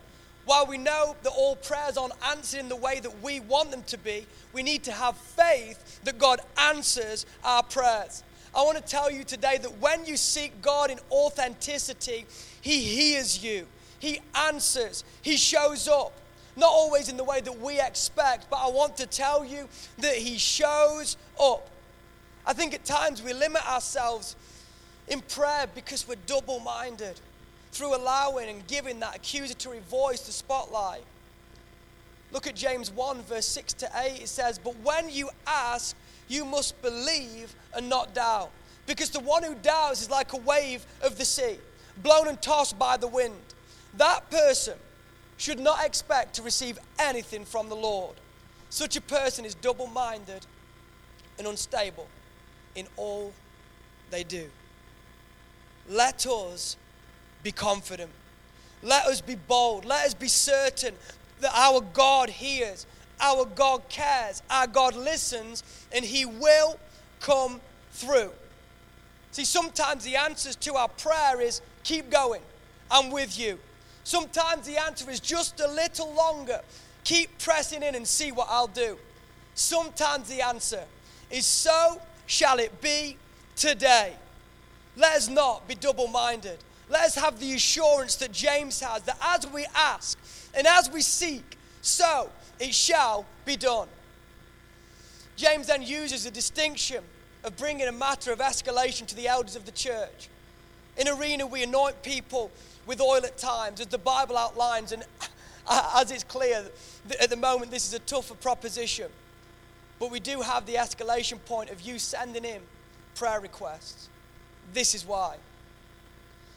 While 0.44 0.66
we 0.66 0.76
know 0.76 1.16
that 1.22 1.30
all 1.30 1.56
prayers 1.56 1.96
aren't 1.96 2.12
answered 2.22 2.60
in 2.60 2.68
the 2.68 2.76
way 2.76 3.00
that 3.00 3.22
we 3.22 3.40
want 3.40 3.70
them 3.70 3.82
to 3.84 3.96
be, 3.96 4.26
we 4.52 4.62
need 4.62 4.84
to 4.84 4.92
have 4.92 5.16
faith 5.16 6.00
that 6.04 6.18
God 6.18 6.40
answers 6.58 7.24
our 7.42 7.62
prayers. 7.62 8.22
I 8.54 8.62
want 8.62 8.76
to 8.76 8.84
tell 8.84 9.10
you 9.10 9.24
today 9.24 9.58
that 9.58 9.78
when 9.78 10.04
you 10.04 10.16
seek 10.16 10.60
God 10.60 10.90
in 10.90 10.98
authenticity, 11.10 12.26
He 12.60 12.80
hears 12.80 13.42
you, 13.42 13.66
He 13.98 14.20
answers, 14.34 15.02
He 15.22 15.38
shows 15.38 15.88
up. 15.88 16.12
Not 16.56 16.70
always 16.70 17.08
in 17.08 17.16
the 17.16 17.24
way 17.24 17.40
that 17.40 17.60
we 17.60 17.80
expect, 17.80 18.48
but 18.48 18.56
I 18.56 18.68
want 18.68 18.96
to 18.98 19.06
tell 19.06 19.44
you 19.44 19.68
that 19.98 20.14
He 20.14 20.38
shows 20.38 21.16
up. 21.40 21.68
I 22.46 22.52
think 22.52 22.74
at 22.74 22.84
times 22.84 23.22
we 23.22 23.32
limit 23.32 23.66
ourselves 23.68 24.36
in 25.08 25.20
prayer 25.20 25.66
because 25.74 26.06
we're 26.06 26.16
double 26.26 26.60
minded 26.60 27.20
through 27.72 27.96
allowing 27.96 28.48
and 28.48 28.66
giving 28.66 29.00
that 29.00 29.16
accusatory 29.16 29.80
voice 29.90 30.20
the 30.20 30.32
spotlight. 30.32 31.02
Look 32.30 32.46
at 32.46 32.54
James 32.54 32.90
1, 32.90 33.22
verse 33.22 33.46
6 33.46 33.72
to 33.74 33.90
8. 33.94 34.22
It 34.22 34.28
says, 34.28 34.58
But 34.58 34.74
when 34.82 35.10
you 35.10 35.30
ask, 35.46 35.96
you 36.28 36.44
must 36.44 36.80
believe 36.82 37.54
and 37.74 37.88
not 37.88 38.14
doubt. 38.14 38.50
Because 38.86 39.10
the 39.10 39.20
one 39.20 39.42
who 39.42 39.54
doubts 39.54 40.02
is 40.02 40.10
like 40.10 40.32
a 40.32 40.38
wave 40.38 40.84
of 41.02 41.16
the 41.16 41.24
sea, 41.24 41.58
blown 42.02 42.28
and 42.28 42.40
tossed 42.40 42.78
by 42.78 42.96
the 42.96 43.08
wind. 43.08 43.34
That 43.96 44.30
person 44.30 44.74
should 45.36 45.58
not 45.58 45.84
expect 45.84 46.34
to 46.34 46.42
receive 46.42 46.78
anything 46.98 47.44
from 47.44 47.68
the 47.68 47.76
Lord. 47.76 48.14
Such 48.70 48.96
a 48.96 49.00
person 49.00 49.44
is 49.44 49.54
double 49.54 49.86
minded 49.86 50.46
and 51.38 51.46
unstable 51.46 52.08
in 52.74 52.86
all 52.96 53.32
they 54.10 54.24
do. 54.24 54.48
Let 55.88 56.26
us 56.26 56.76
be 57.42 57.52
confident. 57.52 58.10
Let 58.82 59.06
us 59.06 59.20
be 59.20 59.34
bold. 59.34 59.84
Let 59.84 60.06
us 60.06 60.14
be 60.14 60.28
certain 60.28 60.94
that 61.40 61.52
our 61.54 61.80
God 61.80 62.30
hears, 62.30 62.86
our 63.20 63.44
God 63.44 63.88
cares, 63.88 64.42
our 64.50 64.66
God 64.66 64.94
listens, 64.94 65.62
and 65.92 66.04
He 66.04 66.24
will 66.24 66.78
come 67.20 67.60
through. 67.92 68.30
See, 69.30 69.44
sometimes 69.44 70.04
the 70.04 70.16
answers 70.16 70.56
to 70.56 70.74
our 70.74 70.88
prayer 70.88 71.40
is 71.40 71.60
keep 71.82 72.10
going, 72.10 72.42
I'm 72.90 73.10
with 73.10 73.38
you. 73.38 73.58
Sometimes 74.04 74.66
the 74.66 74.80
answer 74.80 75.10
is 75.10 75.18
just 75.18 75.60
a 75.60 75.68
little 75.68 76.12
longer, 76.12 76.60
keep 77.04 77.38
pressing 77.38 77.82
in 77.82 77.94
and 77.94 78.06
see 78.06 78.32
what 78.32 78.48
I'll 78.50 78.66
do. 78.66 78.98
Sometimes 79.54 80.28
the 80.28 80.42
answer 80.42 80.84
is 81.30 81.46
so 81.46 82.00
shall 82.26 82.58
it 82.58 82.80
be 82.80 83.16
today. 83.56 84.12
Let 84.96 85.16
us 85.16 85.28
not 85.28 85.66
be 85.66 85.74
double 85.74 86.06
minded. 86.06 86.58
Let 86.88 87.02
us 87.02 87.14
have 87.14 87.40
the 87.40 87.54
assurance 87.54 88.16
that 88.16 88.30
James 88.30 88.80
has 88.80 89.02
that 89.02 89.16
as 89.20 89.50
we 89.50 89.66
ask 89.74 90.18
and 90.54 90.66
as 90.66 90.90
we 90.90 91.00
seek, 91.00 91.56
so 91.80 92.30
it 92.60 92.74
shall 92.74 93.24
be 93.44 93.56
done. 93.56 93.88
James 95.36 95.66
then 95.66 95.82
uses 95.82 96.24
the 96.24 96.30
distinction 96.30 97.02
of 97.42 97.56
bringing 97.56 97.88
a 97.88 97.92
matter 97.92 98.32
of 98.32 98.38
escalation 98.38 99.06
to 99.06 99.16
the 99.16 99.28
elders 99.28 99.56
of 99.56 99.64
the 99.66 99.72
church. 99.72 100.28
In 100.96 101.08
Arena, 101.08 101.46
we 101.46 101.62
anoint 101.62 102.02
people 102.02 102.50
with 102.86 103.00
oil 103.00 103.24
at 103.24 103.38
times, 103.38 103.80
as 103.80 103.86
the 103.86 103.98
Bible 103.98 104.36
outlines, 104.36 104.92
and 104.92 105.04
as 105.70 106.10
it's 106.10 106.24
clear, 106.24 106.64
at 107.20 107.30
the 107.30 107.36
moment, 107.36 107.70
this 107.70 107.86
is 107.86 107.94
a 107.94 107.98
tougher 108.00 108.34
proposition. 108.34 109.10
But 109.98 110.10
we 110.10 110.20
do 110.20 110.40
have 110.40 110.66
the 110.66 110.74
escalation 110.74 111.42
point 111.44 111.70
of 111.70 111.80
you 111.80 111.98
sending 111.98 112.44
in 112.44 112.60
prayer 113.14 113.40
requests. 113.40 114.08
This 114.72 114.94
is 114.94 115.06
why. 115.06 115.36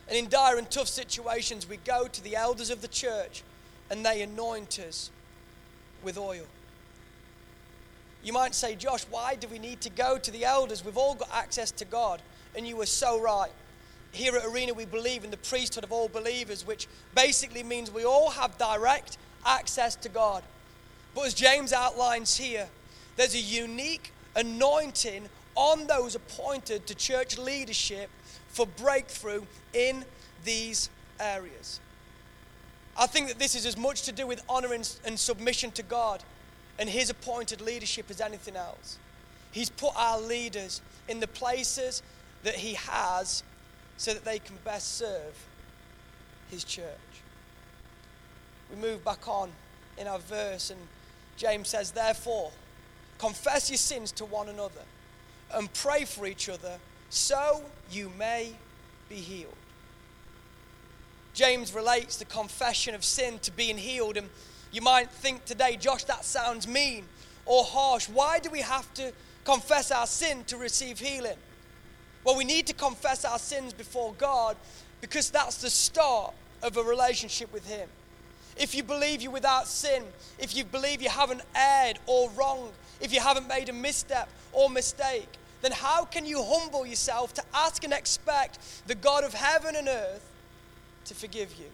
And 0.07 0.17
in 0.17 0.29
dire 0.29 0.57
and 0.57 0.69
tough 0.69 0.87
situations, 0.87 1.67
we 1.67 1.77
go 1.77 2.07
to 2.07 2.23
the 2.23 2.35
elders 2.35 2.69
of 2.69 2.81
the 2.81 2.87
church 2.87 3.43
and 3.89 4.05
they 4.05 4.21
anoint 4.21 4.79
us 4.79 5.11
with 6.03 6.17
oil. 6.17 6.45
You 8.23 8.33
might 8.33 8.55
say, 8.55 8.75
Josh, 8.75 9.05
why 9.09 9.35
do 9.35 9.47
we 9.47 9.59
need 9.59 9.81
to 9.81 9.89
go 9.89 10.17
to 10.17 10.31
the 10.31 10.45
elders? 10.45 10.83
We've 10.83 10.97
all 10.97 11.15
got 11.15 11.29
access 11.33 11.71
to 11.71 11.85
God. 11.85 12.21
And 12.55 12.67
you 12.67 12.75
were 12.75 12.85
so 12.85 13.21
right. 13.21 13.51
Here 14.11 14.35
at 14.35 14.45
Arena, 14.45 14.73
we 14.73 14.85
believe 14.85 15.23
in 15.23 15.31
the 15.31 15.37
priesthood 15.37 15.83
of 15.83 15.91
all 15.91 16.07
believers, 16.07 16.65
which 16.65 16.87
basically 17.13 17.63
means 17.63 17.91
we 17.91 18.03
all 18.03 18.31
have 18.31 18.57
direct 18.57 19.17
access 19.45 19.95
to 19.97 20.09
God. 20.09 20.43
But 21.13 21.27
as 21.27 21.33
James 21.33 21.73
outlines 21.73 22.35
here, 22.37 22.67
there's 23.15 23.35
a 23.35 23.39
unique 23.39 24.11
anointing 24.35 25.29
on 25.55 25.87
those 25.87 26.15
appointed 26.15 26.85
to 26.87 26.95
church 26.95 27.37
leadership 27.37 28.09
for 28.49 28.67
breakthrough 28.67 29.43
in 29.73 30.05
these 30.45 30.89
areas. 31.19 31.79
I 32.95 33.07
think 33.07 33.27
that 33.27 33.39
this 33.39 33.55
is 33.55 33.65
as 33.65 33.77
much 33.77 34.03
to 34.03 34.11
do 34.11 34.25
with 34.25 34.43
honor 34.49 34.73
and, 34.73 34.89
and 35.05 35.19
submission 35.19 35.71
to 35.71 35.83
God 35.83 36.23
and 36.79 36.89
His 36.89 37.09
appointed 37.09 37.61
leadership 37.61 38.09
as 38.09 38.21
anything 38.21 38.55
else. 38.55 38.97
He's 39.51 39.69
put 39.69 39.93
our 39.95 40.19
leaders 40.19 40.81
in 41.07 41.19
the 41.19 41.27
places 41.27 42.01
that 42.43 42.55
He 42.55 42.75
has 42.75 43.43
so 43.97 44.13
that 44.13 44.23
they 44.23 44.39
can 44.39 44.55
best 44.63 44.97
serve 44.97 45.45
His 46.49 46.63
church. 46.63 46.85
We 48.69 48.81
move 48.81 49.03
back 49.03 49.27
on 49.27 49.51
in 49.97 50.07
our 50.07 50.19
verse, 50.19 50.69
and 50.69 50.79
James 51.35 51.69
says, 51.69 51.91
Therefore, 51.91 52.51
confess 53.17 53.69
your 53.69 53.77
sins 53.77 54.11
to 54.13 54.25
one 54.25 54.49
another 54.49 54.81
and 55.53 55.71
pray 55.73 56.05
for 56.05 56.25
each 56.25 56.49
other 56.49 56.77
so 57.09 57.63
you 57.89 58.11
may 58.17 58.51
be 59.09 59.15
healed. 59.15 59.55
James 61.33 61.73
relates 61.73 62.17
the 62.17 62.25
confession 62.25 62.95
of 62.95 63.05
sin 63.05 63.37
to 63.39 63.51
being 63.51 63.77
healed. 63.77 64.17
And 64.17 64.27
you 64.71 64.81
might 64.81 65.11
think 65.11 65.45
today, 65.45 65.77
Josh, 65.77 66.03
that 66.05 66.25
sounds 66.25 66.67
mean 66.67 67.05
or 67.45 67.63
harsh. 67.63 68.09
Why 68.09 68.39
do 68.39 68.49
we 68.49 68.61
have 68.61 68.91
to 68.95 69.13
confess 69.45 69.91
our 69.91 70.07
sin 70.07 70.43
to 70.45 70.57
receive 70.57 70.97
healing? 70.97 71.37
Well, 72.27 72.35
we 72.35 72.43
need 72.43 72.67
to 72.67 72.73
confess 72.73 73.23
our 73.23 73.39
sins 73.39 73.71
before 73.71 74.13
God 74.17 74.57
because 74.99 75.29
that's 75.29 75.61
the 75.61 75.69
start 75.69 76.33
of 76.61 76.75
a 76.75 76.83
relationship 76.83 77.53
with 77.53 77.65
Him. 77.65 77.87
If 78.57 78.75
you 78.75 78.83
believe 78.83 79.21
you're 79.21 79.31
without 79.31 79.65
sin, 79.65 80.03
if 80.37 80.53
you 80.53 80.65
believe 80.65 81.01
you 81.01 81.07
haven't 81.07 81.39
erred 81.55 81.99
or 82.05 82.29
wronged, 82.31 82.73
if 82.99 83.13
you 83.13 83.21
haven't 83.21 83.47
made 83.47 83.69
a 83.69 83.73
misstep 83.73 84.27
or 84.51 84.69
mistake, 84.69 85.29
then 85.61 85.71
how 85.71 86.03
can 86.03 86.25
you 86.25 86.43
humble 86.43 86.85
yourself 86.85 87.33
to 87.35 87.43
ask 87.53 87.85
and 87.85 87.93
expect 87.93 88.59
the 88.87 88.95
God 88.95 89.23
of 89.23 89.33
heaven 89.33 89.77
and 89.77 89.87
earth 89.87 90.29
to 91.05 91.15
forgive 91.15 91.55
you. 91.57 91.67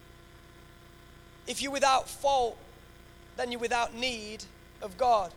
If 1.48 1.64
you're 1.64 1.72
without 1.72 2.08
fault, 2.08 2.60
then 3.38 3.52
you're 3.52 3.60
without 3.60 3.96
need 3.96 4.44
of 4.84 5.00
God. 5.00 5.34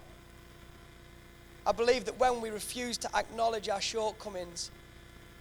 I 1.66 1.72
believe 1.72 2.04
that 2.04 2.20
when 2.20 2.42
we 2.42 2.50
refuse 2.50 2.98
to 2.98 3.16
acknowledge 3.16 3.70
our 3.70 3.80
shortcomings, 3.80 4.70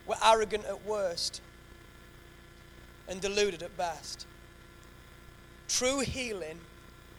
we're 0.07 0.15
arrogant 0.23 0.65
at 0.65 0.85
worst 0.85 1.41
and 3.07 3.21
deluded 3.21 3.63
at 3.63 3.75
best. 3.77 4.25
True 5.67 5.99
healing 5.99 6.59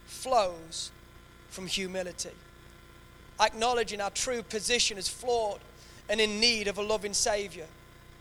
flows 0.07 0.90
from 1.51 1.66
humility, 1.66 2.31
acknowledging 3.40 4.01
our 4.01 4.11
true 4.11 4.42
position 4.42 4.99
as 4.99 5.09
flawed 5.09 5.61
and 6.09 6.20
in 6.20 6.40
need 6.40 6.68
of 6.68 6.79
a 6.79 6.83
loving 6.83 7.14
Savior. 7.14 7.66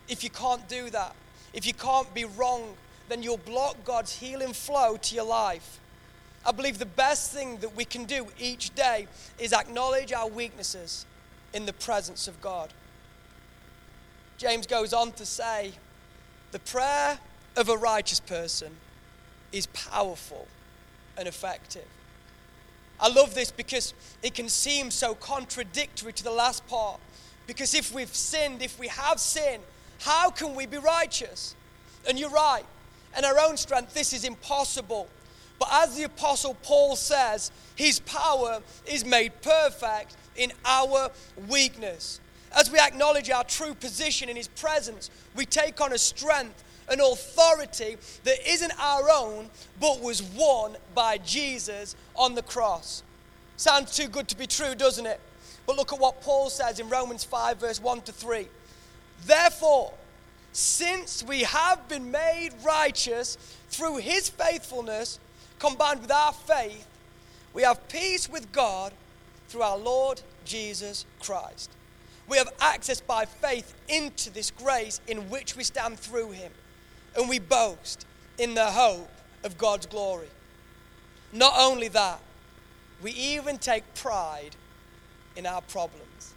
If 0.07 0.23
you 0.23 0.29
can't 0.29 0.67
do 0.67 0.89
that, 0.89 1.15
if 1.53 1.65
you 1.65 1.73
can't 1.73 2.11
be 2.13 2.25
wrong 2.25 2.75
then 3.09 3.23
you'll 3.23 3.37
block 3.37 3.83
God's 3.83 4.13
healing 4.13 4.53
flow 4.53 4.97
to 4.97 5.15
your 5.15 5.25
life. 5.25 5.79
I 6.45 6.51
believe 6.51 6.77
the 6.77 6.85
best 6.85 7.31
thing 7.31 7.57
that 7.57 7.75
we 7.75 7.85
can 7.85 8.05
do 8.05 8.27
each 8.39 8.73
day 8.75 9.07
is 9.39 9.53
acknowledge 9.53 10.13
our 10.13 10.27
weaknesses 10.27 11.05
in 11.53 11.65
the 11.65 11.73
presence 11.73 12.27
of 12.27 12.39
God. 12.41 12.71
James 14.37 14.67
goes 14.67 14.93
on 14.93 15.11
to 15.13 15.25
say, 15.25 15.73
the 16.51 16.59
prayer 16.59 17.19
of 17.55 17.69
a 17.69 17.77
righteous 17.77 18.19
person 18.19 18.75
is 19.51 19.67
powerful 19.67 20.47
and 21.17 21.27
effective. 21.27 21.85
I 22.99 23.09
love 23.09 23.33
this 23.35 23.51
because 23.51 23.93
it 24.23 24.33
can 24.33 24.49
seem 24.49 24.91
so 24.91 25.15
contradictory 25.15 26.13
to 26.13 26.23
the 26.23 26.31
last 26.31 26.65
part. 26.67 26.99
Because 27.47 27.73
if 27.73 27.93
we've 27.93 28.13
sinned, 28.13 28.61
if 28.61 28.79
we 28.79 28.87
have 28.87 29.19
sinned, 29.19 29.63
how 29.99 30.29
can 30.29 30.55
we 30.55 30.65
be 30.65 30.77
righteous? 30.77 31.55
And 32.07 32.19
you're 32.19 32.29
right 32.29 32.65
and 33.15 33.25
our 33.25 33.39
own 33.39 33.57
strength, 33.57 33.93
this 33.93 34.13
is 34.13 34.25
impossible. 34.25 35.07
But 35.57 35.69
as 35.71 35.95
the 35.95 36.03
Apostle 36.03 36.55
Paul 36.61 36.95
says, 36.95 37.51
his 37.75 37.99
power 38.01 38.61
is 38.85 39.05
made 39.05 39.41
perfect 39.41 40.15
in 40.35 40.51
our 40.65 41.09
weakness. 41.47 42.19
As 42.55 42.71
we 42.71 42.79
acknowledge 42.79 43.29
our 43.29 43.43
true 43.43 43.73
position 43.73 44.29
in 44.29 44.37
his 44.37 44.47
presence, 44.47 45.09
we 45.35 45.45
take 45.45 45.81
on 45.81 45.91
a 45.91 45.97
strength, 45.97 46.63
an 46.89 47.01
authority 47.01 47.97
that 48.23 48.49
isn't 48.49 48.71
our 48.79 49.09
own, 49.11 49.49
but 49.81 50.01
was 50.01 50.23
won 50.23 50.77
by 50.93 51.17
Jesus 51.17 51.95
on 52.15 52.33
the 52.33 52.41
cross. 52.41 53.03
Sounds 53.57 53.95
too 53.95 54.07
good 54.07 54.29
to 54.29 54.37
be 54.37 54.47
true, 54.47 54.73
doesn't 54.73 55.05
it? 55.05 55.19
But 55.65 55.75
look 55.75 55.91
at 55.91 55.99
what 55.99 56.21
Paul 56.21 56.49
says 56.49 56.79
in 56.79 56.87
Romans 56.89 57.23
5, 57.23 57.59
verse 57.59 57.81
1 57.81 58.01
to 58.01 58.11
3. 58.11 58.47
Therefore, 59.25 59.93
since 60.53 61.23
we 61.23 61.41
have 61.41 61.87
been 61.89 62.11
made 62.11 62.51
righteous 62.63 63.37
through 63.69 63.97
his 63.97 64.29
faithfulness 64.29 65.19
combined 65.59 66.01
with 66.01 66.11
our 66.11 66.31
faith, 66.31 66.87
we 67.53 67.63
have 67.63 67.87
peace 67.89 68.29
with 68.29 68.51
God 68.51 68.93
through 69.49 69.63
our 69.63 69.77
Lord 69.77 70.21
Jesus 70.45 71.05
Christ. 71.19 71.71
We 72.27 72.37
have 72.37 72.49
access 72.59 73.01
by 73.01 73.25
faith 73.25 73.75
into 73.87 74.31
this 74.31 74.51
grace 74.51 74.99
in 75.07 75.29
which 75.29 75.55
we 75.55 75.63
stand 75.63 75.99
through 75.99 76.31
him, 76.31 76.51
and 77.15 77.29
we 77.29 77.39
boast 77.39 78.05
in 78.37 78.55
the 78.55 78.65
hope 78.65 79.11
of 79.43 79.57
God's 79.57 79.85
glory. 79.85 80.27
Not 81.31 81.53
only 81.57 81.87
that, 81.89 82.19
we 83.01 83.11
even 83.11 83.57
take 83.57 83.83
pride 83.93 84.55
in 85.35 85.45
our 85.45 85.61
problems. 85.61 86.33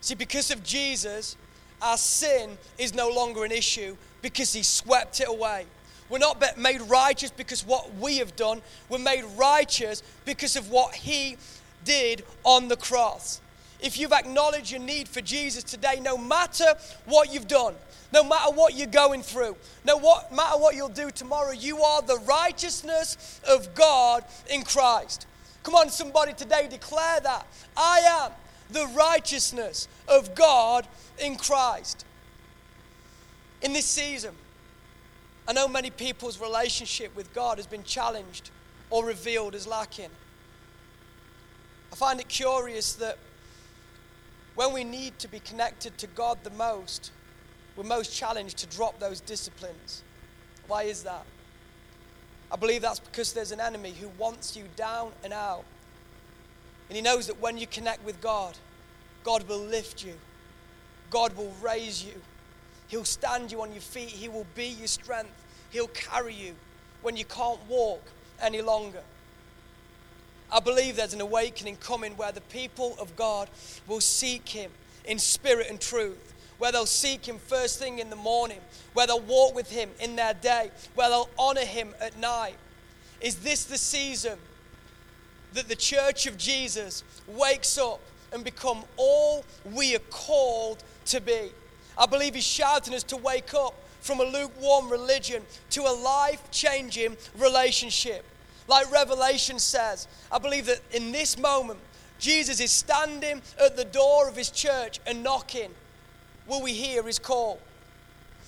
See, 0.00 0.14
because 0.14 0.50
of 0.50 0.64
Jesus, 0.64 1.36
our 1.82 1.96
sin 1.96 2.56
is 2.78 2.94
no 2.94 3.10
longer 3.10 3.44
an 3.44 3.52
issue 3.52 3.96
because 4.22 4.52
He 4.52 4.62
swept 4.62 5.20
it 5.20 5.28
away. 5.28 5.66
We're 6.08 6.18
not 6.18 6.42
made 6.58 6.80
righteous 6.82 7.30
because 7.30 7.66
what 7.66 7.94
we 7.96 8.18
have 8.18 8.36
done. 8.36 8.62
We're 8.88 8.98
made 8.98 9.24
righteous 9.36 10.02
because 10.24 10.56
of 10.56 10.70
what 10.70 10.94
He 10.94 11.36
did 11.84 12.24
on 12.44 12.68
the 12.68 12.76
cross. 12.76 13.40
If 13.82 13.98
you've 13.98 14.12
acknowledged 14.12 14.70
your 14.70 14.80
need 14.80 15.08
for 15.08 15.20
Jesus 15.20 15.64
today, 15.64 15.98
no 16.00 16.16
matter 16.16 16.66
what 17.04 17.32
you've 17.32 17.48
done, 17.48 17.74
no 18.12 18.22
matter 18.22 18.52
what 18.52 18.74
you're 18.74 18.86
going 18.86 19.22
through, 19.22 19.56
no 19.84 19.96
what, 19.96 20.32
matter 20.32 20.56
what 20.56 20.76
you'll 20.76 20.88
do 20.88 21.10
tomorrow, 21.10 21.50
you 21.50 21.82
are 21.82 22.00
the 22.00 22.18
righteousness 22.18 23.40
of 23.48 23.74
God 23.74 24.24
in 24.48 24.62
Christ. 24.62 25.26
Come 25.64 25.74
on, 25.74 25.90
somebody 25.90 26.32
today 26.32 26.68
declare 26.70 27.20
that. 27.20 27.46
I 27.76 28.00
am 28.22 28.32
the 28.70 28.86
righteousness 28.96 29.88
of 30.06 30.34
God 30.34 30.86
in 31.18 31.36
Christ. 31.36 32.04
In 33.62 33.72
this 33.72 33.86
season, 33.86 34.34
I 35.48 35.52
know 35.52 35.66
many 35.66 35.90
people's 35.90 36.40
relationship 36.40 37.14
with 37.16 37.34
God 37.34 37.58
has 37.58 37.66
been 37.66 37.84
challenged 37.84 38.50
or 38.90 39.04
revealed 39.04 39.54
as 39.54 39.66
lacking. 39.66 40.10
I 41.92 41.96
find 41.96 42.20
it 42.20 42.28
curious 42.28 42.94
that 42.94 43.18
when 44.54 44.72
we 44.72 44.84
need 44.84 45.18
to 45.20 45.28
be 45.28 45.40
connected 45.40 45.96
to 45.98 46.06
God 46.06 46.38
the 46.42 46.50
most, 46.50 47.10
we're 47.76 47.84
most 47.84 48.14
challenged 48.14 48.58
to 48.58 48.66
drop 48.66 48.98
those 48.98 49.20
disciplines. 49.20 50.02
Why 50.66 50.84
is 50.84 51.02
that? 51.04 51.24
I 52.50 52.56
believe 52.56 52.82
that's 52.82 53.00
because 53.00 53.32
there's 53.32 53.52
an 53.52 53.60
enemy 53.60 53.94
who 53.98 54.08
wants 54.18 54.56
you 54.56 54.64
down 54.76 55.12
and 55.24 55.32
out. 55.32 55.64
And 56.88 56.96
he 56.96 57.02
knows 57.02 57.26
that 57.28 57.40
when 57.40 57.56
you 57.56 57.66
connect 57.66 58.04
with 58.04 58.20
God, 58.20 58.58
God 59.24 59.48
will 59.48 59.60
lift 59.60 60.04
you, 60.04 60.14
God 61.10 61.34
will 61.36 61.54
raise 61.62 62.04
you, 62.04 62.20
He'll 62.88 63.04
stand 63.06 63.50
you 63.50 63.62
on 63.62 63.72
your 63.72 63.80
feet, 63.80 64.10
He 64.10 64.28
will 64.28 64.46
be 64.54 64.66
your 64.66 64.86
strength, 64.86 65.32
He'll 65.70 65.88
carry 65.88 66.34
you 66.34 66.54
when 67.00 67.16
you 67.16 67.24
can't 67.24 67.60
walk 67.68 68.02
any 68.40 68.60
longer. 68.60 69.02
I 70.52 70.60
believe 70.60 70.96
there's 70.96 71.14
an 71.14 71.22
awakening 71.22 71.76
coming 71.76 72.14
where 72.18 72.30
the 72.30 72.42
people 72.42 72.94
of 73.00 73.16
God 73.16 73.48
will 73.86 74.02
seek 74.02 74.50
Him 74.50 74.70
in 75.06 75.18
spirit 75.18 75.68
and 75.70 75.80
truth, 75.80 76.34
where 76.58 76.70
they'll 76.70 76.84
seek 76.84 77.24
Him 77.24 77.38
first 77.38 77.78
thing 77.78 78.00
in 78.00 78.10
the 78.10 78.16
morning, 78.16 78.60
where 78.92 79.06
they'll 79.06 79.20
walk 79.20 79.54
with 79.54 79.70
Him 79.70 79.88
in 79.98 80.14
their 80.14 80.34
day, 80.34 80.70
where 80.94 81.08
they'll 81.08 81.30
honor 81.38 81.64
Him 81.64 81.94
at 82.02 82.18
night. 82.18 82.56
Is 83.22 83.36
this 83.36 83.64
the 83.64 83.78
season 83.78 84.38
that 85.54 85.68
the 85.68 85.76
church 85.76 86.26
of 86.26 86.36
Jesus 86.36 87.02
wakes 87.26 87.78
up 87.78 88.00
and 88.30 88.44
become 88.44 88.84
all 88.98 89.46
we 89.72 89.96
are 89.96 90.00
called 90.10 90.84
to 91.06 91.20
be? 91.20 91.50
I 91.96 92.04
believe 92.04 92.34
He's 92.34 92.44
shouting 92.44 92.92
us 92.94 93.04
to 93.04 93.16
wake 93.16 93.54
up 93.54 93.74
from 94.02 94.20
a 94.20 94.24
lukewarm 94.24 94.90
religion 94.90 95.42
to 95.70 95.82
a 95.82 95.94
life 95.94 96.50
changing 96.50 97.16
relationship. 97.38 98.26
Like 98.72 98.90
Revelation 98.90 99.58
says, 99.58 100.08
I 100.32 100.38
believe 100.38 100.64
that 100.64 100.80
in 100.92 101.12
this 101.12 101.36
moment, 101.36 101.78
Jesus 102.18 102.58
is 102.58 102.70
standing 102.70 103.42
at 103.62 103.76
the 103.76 103.84
door 103.84 104.30
of 104.30 104.34
his 104.34 104.50
church 104.50 104.98
and 105.06 105.22
knocking. 105.22 105.68
Will 106.46 106.62
we 106.62 106.72
hear 106.72 107.02
his 107.02 107.18
call? 107.18 107.60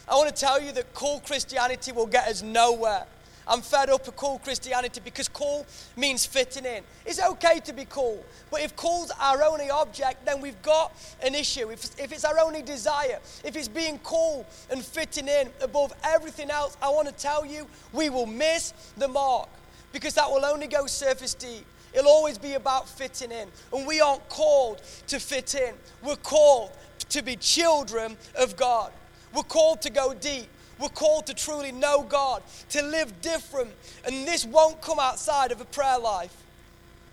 I 0.08 0.14
want 0.14 0.34
to 0.34 0.40
tell 0.40 0.62
you 0.62 0.72
that 0.72 0.94
cool 0.94 1.20
Christianity 1.26 1.92
will 1.92 2.06
get 2.06 2.26
us 2.26 2.40
nowhere. 2.40 3.04
I'm 3.46 3.60
fed 3.60 3.90
up 3.90 4.08
of 4.08 4.16
cool 4.16 4.38
Christianity 4.38 5.02
because 5.04 5.28
cool 5.28 5.66
means 5.94 6.24
fitting 6.24 6.64
in. 6.64 6.84
It's 7.04 7.20
okay 7.20 7.60
to 7.60 7.74
be 7.74 7.84
cool, 7.84 8.24
but 8.50 8.62
if 8.62 8.74
cool's 8.76 9.12
our 9.20 9.42
only 9.42 9.68
object, 9.68 10.24
then 10.24 10.40
we've 10.40 10.62
got 10.62 10.94
an 11.22 11.34
issue. 11.34 11.68
If, 11.68 12.00
if 12.00 12.12
it's 12.12 12.24
our 12.24 12.38
only 12.38 12.62
desire, 12.62 13.18
if 13.44 13.56
it's 13.56 13.68
being 13.68 13.98
cool 13.98 14.46
and 14.70 14.82
fitting 14.82 15.28
in 15.28 15.50
above 15.60 15.92
everything 16.02 16.50
else, 16.50 16.78
I 16.80 16.88
want 16.88 17.08
to 17.08 17.14
tell 17.14 17.44
you, 17.44 17.66
we 17.92 18.08
will 18.08 18.24
miss 18.24 18.72
the 18.96 19.08
mark 19.08 19.50
because 19.94 20.14
that 20.14 20.28
will 20.28 20.44
only 20.44 20.66
go 20.66 20.86
surface 20.86 21.32
deep. 21.32 21.64
It'll 21.94 22.10
always 22.10 22.36
be 22.36 22.54
about 22.54 22.88
fitting 22.88 23.30
in. 23.30 23.48
And 23.72 23.86
we 23.86 24.00
aren't 24.00 24.28
called 24.28 24.82
to 25.06 25.20
fit 25.20 25.54
in, 25.54 25.72
we're 26.02 26.16
called 26.16 26.72
to 27.10 27.22
be 27.22 27.36
children 27.36 28.16
of 28.34 28.56
God. 28.56 28.92
We're 29.32 29.44
called 29.44 29.80
to 29.82 29.90
go 29.90 30.12
deep. 30.12 30.48
We're 30.80 30.88
called 30.88 31.26
to 31.26 31.34
truly 31.34 31.70
know 31.70 32.02
God, 32.02 32.42
to 32.70 32.82
live 32.82 33.20
different. 33.20 33.70
And 34.04 34.26
this 34.26 34.44
won't 34.44 34.80
come 34.82 34.98
outside 34.98 35.52
of 35.52 35.60
a 35.60 35.64
prayer 35.64 35.98
life. 35.98 36.34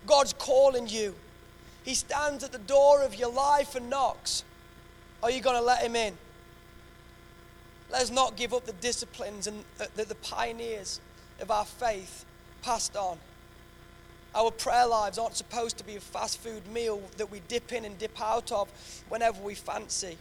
God's 0.04 0.32
calling 0.32 0.88
you. 0.88 1.14
He 1.84 1.94
stands 1.94 2.42
at 2.42 2.50
the 2.50 2.58
door 2.58 3.02
of 3.02 3.14
your 3.14 3.30
life 3.30 3.76
and 3.76 3.88
knocks. 3.88 4.42
Are 5.22 5.30
you 5.30 5.40
going 5.40 5.56
to 5.56 5.62
let 5.62 5.82
Him 5.82 5.94
in? 5.94 6.14
Let's 7.90 8.10
not 8.10 8.36
give 8.36 8.52
up 8.52 8.66
the 8.66 8.72
disciplines 8.72 9.46
and 9.46 9.62
uh, 9.80 9.86
the, 9.94 10.04
the 10.04 10.14
pioneers 10.16 11.00
of 11.40 11.52
our 11.52 11.64
faith 11.64 12.24
passed 12.62 12.96
on. 12.96 13.18
Our 14.34 14.50
prayer 14.50 14.86
lives 14.86 15.18
aren't 15.18 15.36
supposed 15.36 15.76
to 15.78 15.84
be 15.84 15.96
a 15.96 16.00
fast 16.00 16.38
food 16.38 16.66
meal 16.68 17.02
that 17.18 17.30
we 17.30 17.40
dip 17.48 17.72
in 17.72 17.84
and 17.84 17.98
dip 17.98 18.18
out 18.20 18.50
of 18.50 18.68
whenever 19.08 19.42
we 19.42 19.54
fancy. 19.54 20.16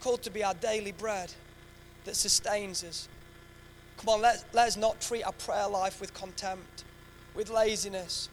Called 0.00 0.22
to 0.22 0.30
be 0.30 0.42
our 0.42 0.54
daily 0.54 0.92
bread 0.92 1.32
that 2.04 2.16
sustains 2.16 2.82
us. 2.82 3.08
Come 3.98 4.08
on, 4.08 4.20
let, 4.20 4.44
let 4.52 4.66
us 4.66 4.76
not 4.76 5.00
treat 5.00 5.22
our 5.22 5.32
prayer 5.32 5.68
life 5.68 6.00
with 6.00 6.12
contempt, 6.12 6.84
with 7.36 7.50
laziness, 7.50 8.28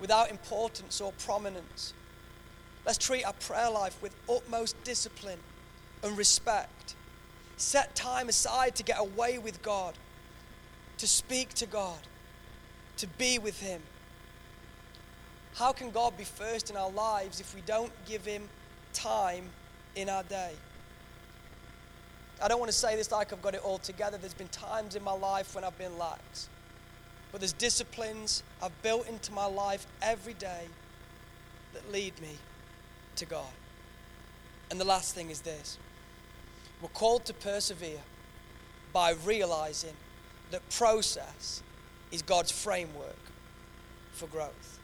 without 0.00 0.30
importance 0.30 1.00
or 1.00 1.12
prominence. 1.12 1.92
Let's 2.86 2.96
treat 2.96 3.24
our 3.24 3.34
prayer 3.34 3.70
life 3.70 4.00
with 4.00 4.14
utmost 4.30 4.82
discipline 4.82 5.38
and 6.02 6.16
respect. 6.16 6.94
Set 7.58 7.94
time 7.94 8.30
aside 8.30 8.74
to 8.76 8.82
get 8.82 8.98
away 8.98 9.36
with 9.36 9.60
God, 9.60 9.94
to 10.96 11.06
speak 11.06 11.50
to 11.54 11.66
God, 11.66 11.98
to 13.00 13.06
be 13.06 13.38
with 13.38 13.60
Him. 13.60 13.80
How 15.54 15.72
can 15.72 15.90
God 15.90 16.16
be 16.16 16.24
first 16.24 16.70
in 16.70 16.76
our 16.76 16.90
lives 16.90 17.40
if 17.40 17.54
we 17.54 17.62
don't 17.62 17.92
give 18.06 18.24
Him 18.24 18.48
time 18.92 19.46
in 19.96 20.08
our 20.08 20.22
day? 20.24 20.52
I 22.42 22.48
don't 22.48 22.60
want 22.60 22.70
to 22.70 22.76
say 22.76 22.96
this 22.96 23.10
like 23.10 23.32
I've 23.32 23.42
got 23.42 23.54
it 23.54 23.62
all 23.64 23.78
together. 23.78 24.18
There's 24.18 24.34
been 24.34 24.48
times 24.48 24.96
in 24.96 25.02
my 25.02 25.12
life 25.12 25.54
when 25.54 25.64
I've 25.64 25.76
been 25.78 25.98
lax. 25.98 26.48
But 27.32 27.40
there's 27.40 27.52
disciplines 27.52 28.42
I've 28.62 28.82
built 28.82 29.08
into 29.08 29.32
my 29.32 29.46
life 29.46 29.86
every 30.02 30.34
day 30.34 30.66
that 31.72 31.90
lead 31.92 32.20
me 32.20 32.36
to 33.16 33.24
God. 33.24 33.52
And 34.70 34.78
the 34.78 34.84
last 34.84 35.14
thing 35.14 35.30
is 35.30 35.40
this 35.40 35.78
we're 36.82 36.88
called 36.88 37.24
to 37.26 37.34
persevere 37.34 38.00
by 38.92 39.14
realizing 39.24 39.94
that 40.50 40.68
process 40.70 41.62
is 42.10 42.22
God's 42.22 42.50
framework 42.50 43.16
for 44.12 44.26
growth. 44.26 44.78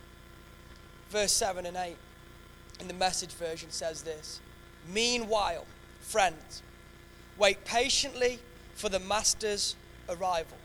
Verse 1.10 1.32
7 1.32 1.66
and 1.66 1.76
8 1.76 1.96
in 2.80 2.88
the 2.88 2.94
message 2.94 3.32
version 3.32 3.70
says 3.70 4.02
this 4.02 4.40
Meanwhile, 4.92 5.66
friends, 6.00 6.62
Wait 7.38 7.64
patiently 7.64 8.38
for 8.74 8.88
the 8.88 8.98
master's 8.98 9.76
arrival. 10.08 10.56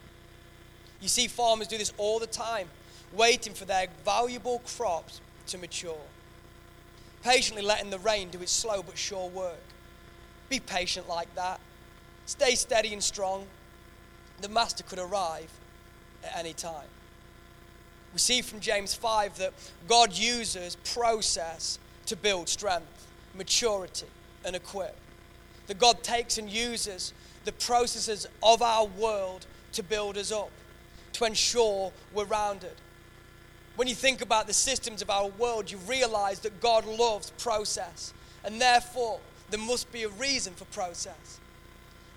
You 1.01 1.09
see, 1.09 1.27
farmers 1.27 1.67
do 1.67 1.77
this 1.77 1.93
all 1.97 2.19
the 2.19 2.27
time, 2.27 2.69
waiting 3.11 3.53
for 3.53 3.65
their 3.65 3.87
valuable 4.05 4.59
crops 4.59 5.19
to 5.47 5.57
mature. 5.57 5.97
Patiently 7.23 7.63
letting 7.63 7.89
the 7.89 7.99
rain 7.99 8.29
do 8.29 8.41
its 8.41 8.51
slow 8.51 8.81
but 8.81 8.97
sure 8.97 9.27
work. 9.29 9.59
Be 10.49 10.59
patient 10.59 11.09
like 11.09 11.33
that. 11.35 11.59
Stay 12.25 12.55
steady 12.55 12.93
and 12.93 13.03
strong. 13.03 13.47
The 14.41 14.49
master 14.49 14.83
could 14.83 14.99
arrive 14.99 15.51
at 16.23 16.37
any 16.37 16.53
time. 16.53 16.87
We 18.13 18.19
see 18.19 18.41
from 18.41 18.59
James 18.59 18.93
5 18.93 19.37
that 19.37 19.53
God 19.87 20.17
uses 20.17 20.75
process 20.75 21.79
to 22.07 22.15
build 22.15 22.49
strength, 22.49 23.07
maturity, 23.35 24.07
and 24.43 24.55
equip 24.55 24.97
that 25.71 25.79
God 25.79 26.03
takes 26.03 26.37
and 26.37 26.49
uses 26.49 27.13
the 27.45 27.53
processes 27.53 28.27
of 28.43 28.61
our 28.61 28.85
world 28.85 29.45
to 29.71 29.81
build 29.81 30.17
us 30.17 30.29
up, 30.29 30.51
to 31.13 31.23
ensure 31.23 31.93
we're 32.13 32.25
rounded. 32.25 32.75
When 33.77 33.87
you 33.87 33.95
think 33.95 34.21
about 34.21 34.47
the 34.47 34.53
systems 34.53 35.01
of 35.01 35.09
our 35.09 35.27
world, 35.27 35.71
you 35.71 35.77
realize 35.87 36.39
that 36.39 36.59
God 36.59 36.85
loves 36.85 37.31
process, 37.37 38.13
and 38.43 38.59
therefore 38.59 39.21
there 39.49 39.61
must 39.61 39.89
be 39.93 40.03
a 40.03 40.09
reason 40.09 40.53
for 40.53 40.65
process. 40.65 41.39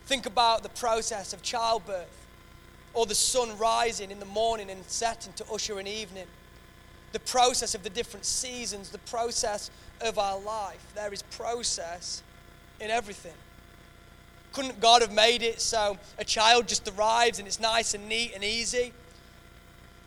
Think 0.06 0.26
about 0.26 0.64
the 0.64 0.68
process 0.70 1.32
of 1.32 1.40
childbirth, 1.42 2.23
or 2.94 3.06
the 3.06 3.14
sun 3.14 3.56
rising 3.58 4.10
in 4.10 4.20
the 4.20 4.26
morning 4.26 4.70
and 4.70 4.84
setting 4.86 5.32
to 5.34 5.44
usher 5.52 5.78
in 5.80 5.86
evening. 5.86 6.26
The 7.12 7.20
process 7.20 7.74
of 7.74 7.82
the 7.82 7.90
different 7.90 8.24
seasons, 8.24 8.90
the 8.90 8.98
process 8.98 9.70
of 10.00 10.18
our 10.18 10.40
life. 10.40 10.84
There 10.94 11.12
is 11.12 11.22
process 11.22 12.22
in 12.80 12.90
everything. 12.90 13.34
Couldn't 14.52 14.80
God 14.80 15.02
have 15.02 15.12
made 15.12 15.42
it 15.42 15.60
so 15.60 15.98
a 16.18 16.24
child 16.24 16.68
just 16.68 16.88
arrives 16.88 17.38
and 17.40 17.48
it's 17.48 17.60
nice 17.60 17.94
and 17.94 18.08
neat 18.08 18.32
and 18.34 18.44
easy? 18.44 18.92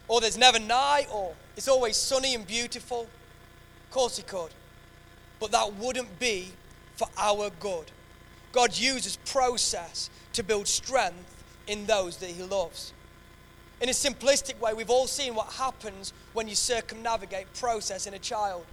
Or 0.07 0.21
there's 0.21 0.37
never 0.37 0.57
night, 0.57 1.07
or 1.11 1.35
it's 1.57 1.67
always 1.67 1.97
sunny 1.97 2.33
and 2.33 2.47
beautiful? 2.47 3.01
Of 3.01 3.91
course, 3.91 4.15
He 4.15 4.23
could. 4.23 4.51
But 5.39 5.51
that 5.51 5.73
wouldn't 5.75 6.17
be 6.17 6.51
for 6.95 7.07
our 7.17 7.49
good. 7.59 7.91
God 8.53 8.77
uses 8.77 9.17
process 9.25 10.09
to 10.31 10.43
build 10.43 10.67
strength 10.67 11.36
in 11.67 11.85
those 11.85 12.17
that 12.17 12.29
He 12.29 12.43
loves. 12.43 12.93
In 13.79 13.89
a 13.89 13.91
simplistic 13.91 14.59
way, 14.59 14.73
we've 14.73 14.89
all 14.89 15.07
seen 15.07 15.35
what 15.35 15.47
happens 15.53 16.13
when 16.33 16.47
you 16.47 16.55
circumnavigate 16.55 17.53
process 17.53 18.07
in 18.07 18.13
a 18.15 18.19
child. 18.19 18.65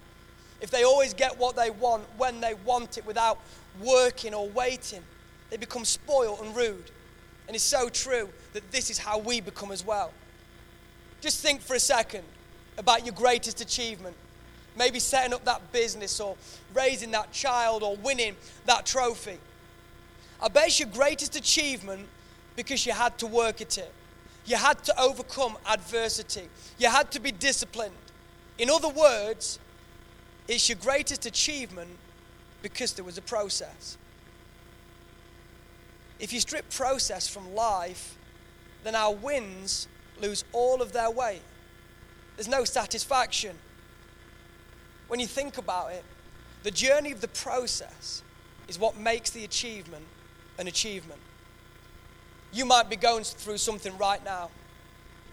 If 0.61 0.71
they 0.71 0.83
always 0.83 1.13
get 1.13 1.37
what 1.37 1.55
they 1.55 1.69
want 1.69 2.05
when 2.17 2.41
they 2.41 2.53
want 2.65 2.97
it 2.97 3.05
without 3.05 3.39
working 3.83 4.33
or 4.33 4.47
waiting, 4.49 5.03
they 5.49 5.57
become 5.57 5.85
spoiled 5.85 6.39
and 6.41 6.55
rude. 6.55 6.91
And 7.47 7.55
it's 7.55 7.63
so 7.63 7.89
true 7.89 8.29
that 8.53 8.71
this 8.71 8.89
is 8.89 8.97
how 8.97 9.19
we 9.19 9.41
become 9.41 9.71
as 9.71 9.85
well. 9.85 10.11
Just 11.21 11.41
think 11.41 11.61
for 11.61 11.75
a 11.75 11.79
second 11.79 12.23
about 12.77 13.05
your 13.05 13.13
greatest 13.13 13.61
achievement. 13.61 14.15
Maybe 14.77 14.99
setting 14.99 15.33
up 15.33 15.45
that 15.45 15.71
business 15.71 16.19
or 16.19 16.35
raising 16.73 17.11
that 17.11 17.31
child 17.31 17.83
or 17.83 17.95
winning 17.97 18.35
that 18.65 18.85
trophy. 18.85 19.37
I 20.41 20.47
bet 20.49 20.79
your 20.79 20.89
greatest 20.89 21.35
achievement 21.35 22.07
because 22.55 22.85
you 22.85 22.93
had 22.93 23.17
to 23.19 23.27
work 23.27 23.61
at 23.61 23.77
it. 23.77 23.91
You 24.45 24.57
had 24.57 24.83
to 24.85 24.99
overcome 24.99 25.57
adversity. 25.67 26.47
You 26.77 26.89
had 26.89 27.11
to 27.11 27.19
be 27.19 27.31
disciplined. 27.31 27.93
In 28.57 28.69
other 28.69 28.89
words, 28.89 29.59
it's 30.47 30.69
your 30.69 30.77
greatest 30.77 31.25
achievement 31.25 31.89
because 32.61 32.93
there 32.93 33.05
was 33.05 33.17
a 33.17 33.21
process. 33.21 33.97
If 36.19 36.31
you 36.31 36.39
strip 36.39 36.69
process 36.69 37.27
from 37.27 37.53
life, 37.53 38.15
then 38.83 38.95
our 38.95 39.13
wins 39.13 39.87
lose 40.21 40.45
all 40.53 40.81
of 40.81 40.93
their 40.93 41.11
weight. 41.11 41.41
There's 42.35 42.47
no 42.47 42.63
satisfaction. 42.63 43.55
When 45.07 45.19
you 45.19 45.27
think 45.27 45.57
about 45.57 45.91
it, 45.91 46.03
the 46.63 46.71
journey 46.71 47.11
of 47.11 47.21
the 47.21 47.27
process 47.27 48.23
is 48.67 48.79
what 48.79 48.97
makes 48.97 49.29
the 49.31 49.43
achievement 49.43 50.05
an 50.57 50.67
achievement. 50.67 51.19
You 52.55 52.63
might 52.63 52.89
be 52.89 52.95
going 52.95 53.25
through 53.25 53.57
something 53.57 53.97
right 53.97 54.23
now, 54.23 54.49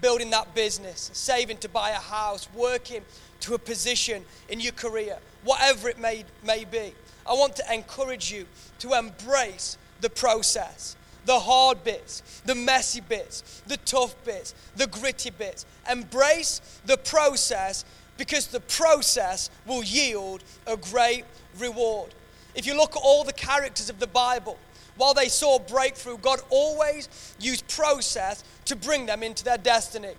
building 0.00 0.30
that 0.30 0.56
business, 0.56 1.08
saving 1.12 1.58
to 1.58 1.68
buy 1.68 1.90
a 1.90 1.94
house, 1.94 2.48
working 2.52 3.02
to 3.40 3.54
a 3.54 3.58
position 3.58 4.24
in 4.48 4.58
your 4.58 4.72
career, 4.72 5.18
whatever 5.44 5.88
it 5.88 6.00
may, 6.00 6.24
may 6.44 6.64
be. 6.64 6.92
I 7.24 7.34
want 7.34 7.54
to 7.56 7.72
encourage 7.72 8.32
you 8.32 8.46
to 8.80 8.94
embrace 8.94 9.78
the 10.00 10.10
process 10.10 10.96
the 11.24 11.38
hard 11.38 11.84
bits, 11.84 12.42
the 12.46 12.54
messy 12.56 13.00
bits, 13.00 13.62
the 13.68 13.76
tough 13.78 14.16
bits, 14.24 14.56
the 14.74 14.88
gritty 14.88 15.30
bits. 15.30 15.64
Embrace 15.88 16.60
the 16.84 16.96
process 16.96 17.84
because 18.18 18.48
the 18.48 18.58
process 18.58 19.48
will 19.64 19.84
yield 19.84 20.42
a 20.66 20.76
great 20.76 21.24
reward. 21.60 22.12
If 22.56 22.66
you 22.66 22.76
look 22.76 22.96
at 22.96 23.02
all 23.04 23.22
the 23.22 23.32
characters 23.32 23.88
of 23.88 24.00
the 24.00 24.06
Bible, 24.08 24.58
while 24.96 25.14
they 25.14 25.28
saw 25.28 25.58
breakthrough, 25.58 26.18
God 26.18 26.40
always 26.50 27.08
used 27.40 27.66
process 27.68 28.44
to 28.66 28.76
bring 28.76 29.06
them 29.06 29.22
into 29.22 29.44
their 29.44 29.58
destiny. 29.58 30.14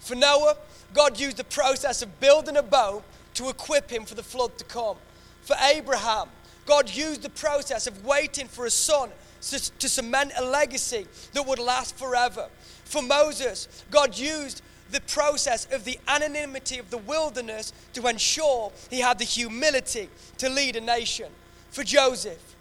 For 0.00 0.14
Noah, 0.14 0.56
God 0.94 1.18
used 1.18 1.36
the 1.36 1.44
process 1.44 2.02
of 2.02 2.20
building 2.20 2.56
a 2.56 2.62
boat 2.62 3.02
to 3.34 3.48
equip 3.48 3.90
him 3.90 4.04
for 4.04 4.14
the 4.14 4.22
flood 4.22 4.58
to 4.58 4.64
come. 4.64 4.96
For 5.42 5.56
Abraham, 5.62 6.28
God 6.66 6.94
used 6.94 7.22
the 7.22 7.30
process 7.30 7.86
of 7.86 8.04
waiting 8.04 8.46
for 8.48 8.66
a 8.66 8.70
son 8.70 9.10
to, 9.40 9.88
cement 9.88 10.32
a 10.36 10.44
legacy 10.44 11.06
that 11.32 11.46
would 11.46 11.58
last 11.58 11.96
forever. 11.96 12.48
For 12.84 13.02
Moses, 13.02 13.84
God 13.90 14.16
used 14.16 14.62
the 14.92 15.00
process 15.00 15.66
of 15.72 15.84
the 15.84 15.98
anonymity 16.06 16.78
of 16.78 16.90
the 16.90 16.98
wilderness 16.98 17.72
to 17.94 18.06
ensure 18.06 18.70
he 18.90 19.00
had 19.00 19.18
the 19.18 19.24
humility 19.24 20.08
to 20.38 20.48
lead 20.48 20.76
a 20.76 20.80
nation. 20.80 21.32
For 21.70 21.82
Joseph, 21.82 22.51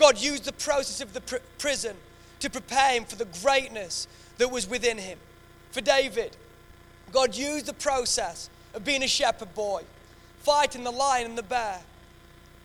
God 0.00 0.18
used 0.18 0.44
the 0.44 0.52
process 0.52 1.02
of 1.02 1.12
the 1.12 1.20
pr- 1.20 1.36
prison 1.58 1.94
to 2.40 2.48
prepare 2.48 2.94
him 2.94 3.04
for 3.04 3.16
the 3.16 3.28
greatness 3.42 4.08
that 4.38 4.50
was 4.50 4.68
within 4.68 4.96
him. 4.96 5.18
For 5.70 5.82
David, 5.82 6.36
God 7.12 7.36
used 7.36 7.66
the 7.66 7.74
process 7.74 8.48
of 8.74 8.82
being 8.82 9.02
a 9.02 9.08
shepherd 9.08 9.54
boy, 9.54 9.82
fighting 10.38 10.84
the 10.84 10.90
lion 10.90 11.26
and 11.26 11.38
the 11.38 11.42
bear, 11.42 11.80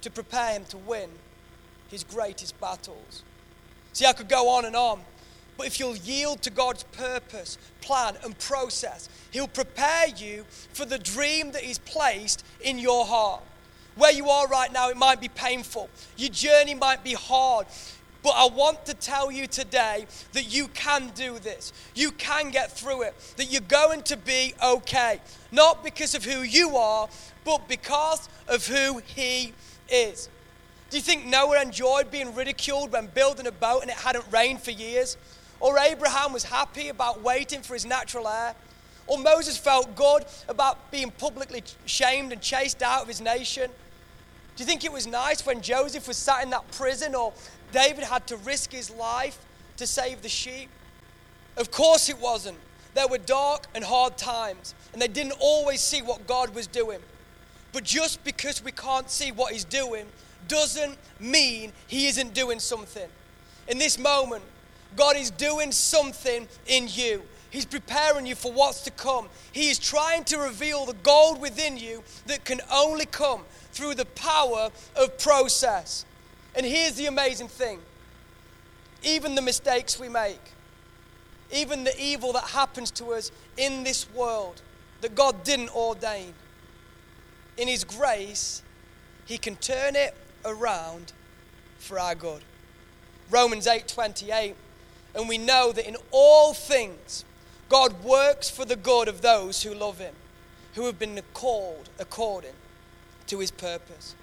to 0.01 0.09
prepare 0.09 0.53
him 0.53 0.63
to 0.69 0.77
win 0.77 1.09
his 1.89 2.05
greatest 2.05 2.59
battles. 2.61 3.23
See, 3.91 4.05
I 4.05 4.13
could 4.13 4.29
go 4.29 4.49
on 4.49 4.65
and 4.65 4.75
on. 4.75 5.01
But 5.57 5.67
if 5.67 5.79
you'll 5.79 5.95
yield 5.95 6.41
to 6.43 6.49
God's 6.49 6.83
purpose, 6.83 7.57
plan, 7.81 8.15
and 8.23 8.37
process, 8.39 9.07
He'll 9.31 9.47
prepare 9.47 10.07
you 10.07 10.45
for 10.73 10.85
the 10.85 10.97
dream 10.97 11.51
that 11.51 11.63
He's 11.63 11.79
placed 11.79 12.45
in 12.61 12.77
your 12.77 13.05
heart. 13.05 13.41
Where 13.95 14.12
you 14.12 14.29
are 14.29 14.47
right 14.47 14.71
now, 14.71 14.89
it 14.89 14.97
might 14.97 15.21
be 15.21 15.29
painful. 15.29 15.89
Your 16.17 16.29
journey 16.29 16.75
might 16.75 17.03
be 17.03 17.13
hard. 17.13 17.67
But 18.23 18.34
I 18.36 18.47
want 18.47 18.86
to 18.88 18.95
tell 18.95 19.31
you 19.31 19.45
today 19.45 20.08
that 20.34 20.51
you 20.51 20.67
can 20.69 21.12
do 21.13 21.38
this. 21.38 21.71
You 21.93 22.12
can 22.12 22.49
get 22.49 22.71
through 22.71 23.03
it. 23.03 23.13
That 23.38 23.51
you're 23.51 23.62
going 23.62 24.01
to 24.03 24.17
be 24.17 24.53
okay. 24.63 25.21
Not 25.51 25.84
because 25.84 26.15
of 26.15 26.25
who 26.25 26.41
you 26.41 26.75
are, 26.75 27.08
but 27.43 27.67
because 27.67 28.27
of 28.47 28.65
who 28.65 28.99
He 29.05 29.53
is. 29.89 30.27
Do 30.89 30.97
you 30.97 31.03
think 31.03 31.25
Noah 31.25 31.62
enjoyed 31.62 32.10
being 32.10 32.34
ridiculed 32.34 32.91
when 32.91 33.08
building 33.08 33.47
a 33.47 33.51
boat 33.51 33.81
and 33.81 33.91
it 33.91 33.97
hadn't 33.97 34.25
rained 34.31 34.62
for 34.62 34.71
years? 34.71 35.17
Or 35.60 35.77
Abraham 35.77 36.34
was 36.34 36.43
happy 36.43 36.89
about 36.89 37.21
waiting 37.21 37.62
for 37.62 37.73
his 37.73 37.86
natural 37.86 38.27
heir? 38.27 38.55
Or 39.08 39.17
Moses 39.17 39.58
felt 39.58 39.95
good 39.95 40.25
about 40.47 40.91
being 40.91 41.12
publicly 41.12 41.63
shamed 41.86 42.31
and 42.31 42.41
chased 42.41 42.81
out 42.81 43.03
of 43.03 43.08
his 43.08 43.21
nation? 43.21 43.71
Do 44.55 44.63
you 44.63 44.67
think 44.67 44.85
it 44.85 44.91
was 44.91 45.05
nice 45.05 45.45
when 45.45 45.61
Joseph 45.61 46.07
was 46.07 46.15
sat 46.15 46.43
in 46.43 46.49
that 46.51 46.69
prison 46.71 47.13
or 47.13 47.33
David 47.73 48.05
had 48.05 48.25
to 48.27 48.37
risk 48.37 48.71
his 48.71 48.89
life 48.89 49.37
to 49.77 49.85
save 49.85 50.21
the 50.21 50.29
sheep? 50.29 50.69
Of 51.57 51.71
course 51.71 52.09
it 52.09 52.19
wasn't. 52.19 52.57
There 52.93 53.07
were 53.07 53.17
dark 53.17 53.67
and 53.75 53.83
hard 53.83 54.17
times, 54.17 54.73
and 54.93 55.01
they 55.01 55.09
didn't 55.09 55.35
always 55.41 55.81
see 55.81 56.01
what 56.01 56.25
God 56.25 56.55
was 56.55 56.67
doing. 56.67 56.99
But 57.73 57.83
just 57.83 58.23
because 58.23 58.63
we 58.63 58.71
can't 58.71 59.09
see 59.09 59.33
what 59.33 59.51
He's 59.51 59.65
doing 59.65 60.05
doesn't 60.47 60.97
mean 61.19 61.73
He 61.87 62.07
isn't 62.07 62.33
doing 62.33 62.59
something. 62.59 63.09
In 63.67 63.77
this 63.77 63.99
moment, 63.99 64.43
God 64.95 65.17
is 65.17 65.31
doing 65.31 65.73
something 65.73 66.47
in 66.67 66.87
you. 66.89 67.23
He's 67.49 67.65
preparing 67.65 68.25
you 68.25 68.35
for 68.35 68.51
what's 68.51 68.81
to 68.83 68.91
come. 68.91 69.27
He 69.51 69.69
is 69.69 69.79
trying 69.79 70.23
to 70.25 70.37
reveal 70.37 70.85
the 70.85 70.93
gold 70.93 71.41
within 71.41 71.77
you 71.77 72.03
that 72.27 72.45
can 72.45 72.61
only 72.71 73.05
come 73.05 73.41
through 73.75 73.93
the 73.93 74.05
power 74.05 74.69
of 74.95 75.17
process. 75.17 76.05
And 76.55 76.65
here's 76.65 76.95
the 76.95 77.07
amazing 77.07 77.49
thing 77.49 77.79
even 79.03 79.35
the 79.35 79.41
mistakes 79.41 79.99
we 79.99 80.09
make, 80.09 80.41
even 81.53 81.83
the 81.83 81.93
evil 82.01 82.33
that 82.33 82.45
happens 82.45 82.89
to 82.91 83.13
us 83.13 83.31
in 83.57 83.83
this 83.83 84.09
world 84.11 84.61
that 85.01 85.13
God 85.13 85.43
didn't 85.43 85.75
ordain, 85.75 86.33
in 87.57 87.67
His 87.67 87.83
grace, 87.83 88.63
He 89.25 89.38
can 89.38 89.57
turn 89.57 89.95
it 89.95 90.15
around 90.45 91.11
for 91.77 91.99
our 91.99 92.15
good. 92.15 92.41
Romans 93.29 93.67
8:28 93.67 94.55
and 95.13 95.29
we 95.29 95.38
know 95.38 95.71
that 95.71 95.88
in 95.88 95.97
all 96.11 96.53
things 96.53 97.25
God 97.69 98.03
works 98.03 98.49
for 98.49 98.65
the 98.65 98.75
good 98.75 99.07
of 99.07 99.21
those 99.21 99.63
who 99.63 99.73
love 99.73 99.97
him 99.97 100.13
who 100.75 100.85
have 100.85 100.99
been 100.99 101.19
called 101.33 101.89
according 101.97 102.53
to 103.27 103.39
his 103.39 103.51
purpose. 103.51 104.15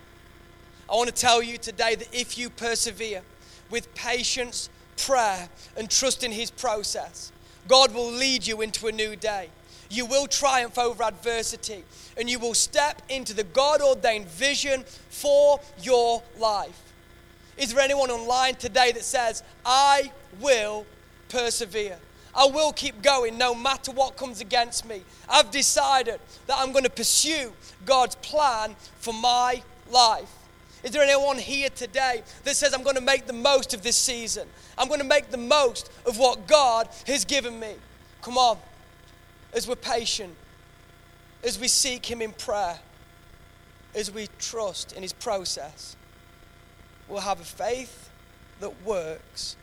I 0.91 0.95
want 0.95 1.09
to 1.09 1.15
tell 1.15 1.43
you 1.43 1.59
today 1.59 1.95
that 1.95 2.09
if 2.13 2.37
you 2.37 2.51
persevere 2.51 3.23
with 3.71 3.95
patience, 3.95 4.69
prayer, 4.97 5.49
and 5.77 5.91
trust 5.91 6.23
in 6.23 6.33
his 6.33 6.51
process, 6.51 7.33
God 7.69 7.95
will 7.95 8.11
lead 8.11 8.47
you 8.47 8.61
into 8.61 8.87
a 8.89 8.93
new 8.93 9.17
day. 9.17 9.49
You 9.91 10.07
will 10.07 10.27
triumph 10.27 10.79
over 10.79 11.03
adversity 11.03 11.85
and 12.17 12.29
you 12.29 12.39
will 12.39 12.55
step 12.55 13.03
into 13.09 13.35
the 13.35 13.45
God 13.45 13.81
ordained 13.81 14.27
vision 14.27 14.85
for 15.11 15.61
your 15.83 16.23
life. 16.39 16.93
Is 17.57 17.73
there 17.73 17.83
anyone 17.83 18.11
online 18.11 18.55
today 18.55 18.93
that 18.93 19.05
says, 19.05 19.43
I 19.65 20.13
will 20.41 20.87
persevere? 21.29 21.99
I 22.35 22.47
will 22.47 22.73
keep 22.73 23.03
going 23.03 23.37
no 23.37 23.55
matter 23.55 23.93
what 23.93 24.17
comes 24.17 24.41
against 24.41 24.87
me. 24.87 25.03
I've 25.29 25.51
decided 25.51 26.21
that 26.47 26.57
I'm 26.59 26.73
going 26.73 26.85
to 26.85 26.91
pursue 26.91 27.53
God's 27.85 28.15
plan 28.17 28.75
for 28.99 29.13
my 29.13 29.63
life. 29.91 30.33
Is 30.83 30.91
there 30.91 31.03
anyone 31.03 31.39
here 31.39 31.69
today 31.69 32.23
that 32.45 32.57
says, 32.57 32.75
I'm 32.75 32.83
going 32.83 32.97
to 32.97 33.03
make 33.03 33.27
the 33.27 33.33
most 33.33 33.75
of 33.75 33.83
this 33.83 33.97
season? 33.97 34.49
I'm 34.77 34.89
going 34.89 35.01
to 35.01 35.07
make 35.07 35.31
the 35.31 35.37
most 35.37 35.91
of 36.07 36.19
what 36.19 36.47
God 36.47 36.89
has 37.07 37.25
given 37.25 37.61
me? 37.61 37.75
Come 38.23 38.39
on 38.39 38.59
as 39.53 39.69
we're 39.69 39.77
patient, 39.77 40.35
as 41.45 41.59
we 41.59 41.69
seek 41.69 42.11
Him 42.11 42.23
in 42.23 42.33
prayer, 42.33 42.79
as 43.95 44.11
we 44.11 44.29
trust 44.39 44.93
in 44.93 45.03
His 45.03 45.13
process, 45.13 45.97
we'll 47.09 47.21
have 47.21 47.41
a 47.41 47.45
faith 47.45 48.11
that 48.61 48.83
works 48.85 49.57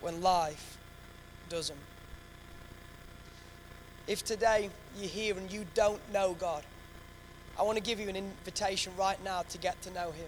when 0.00 0.22
life 0.22 0.78
doesn't. 1.48 1.78
If 4.10 4.24
today 4.24 4.70
you're 4.98 5.08
here 5.08 5.38
and 5.38 5.52
you 5.52 5.64
don't 5.72 6.00
know 6.12 6.34
God, 6.34 6.64
I 7.56 7.62
want 7.62 7.78
to 7.78 7.80
give 7.80 8.00
you 8.00 8.08
an 8.08 8.16
invitation 8.16 8.92
right 8.98 9.22
now 9.22 9.42
to 9.42 9.56
get 9.56 9.80
to 9.82 9.92
know 9.92 10.10
Him. 10.10 10.26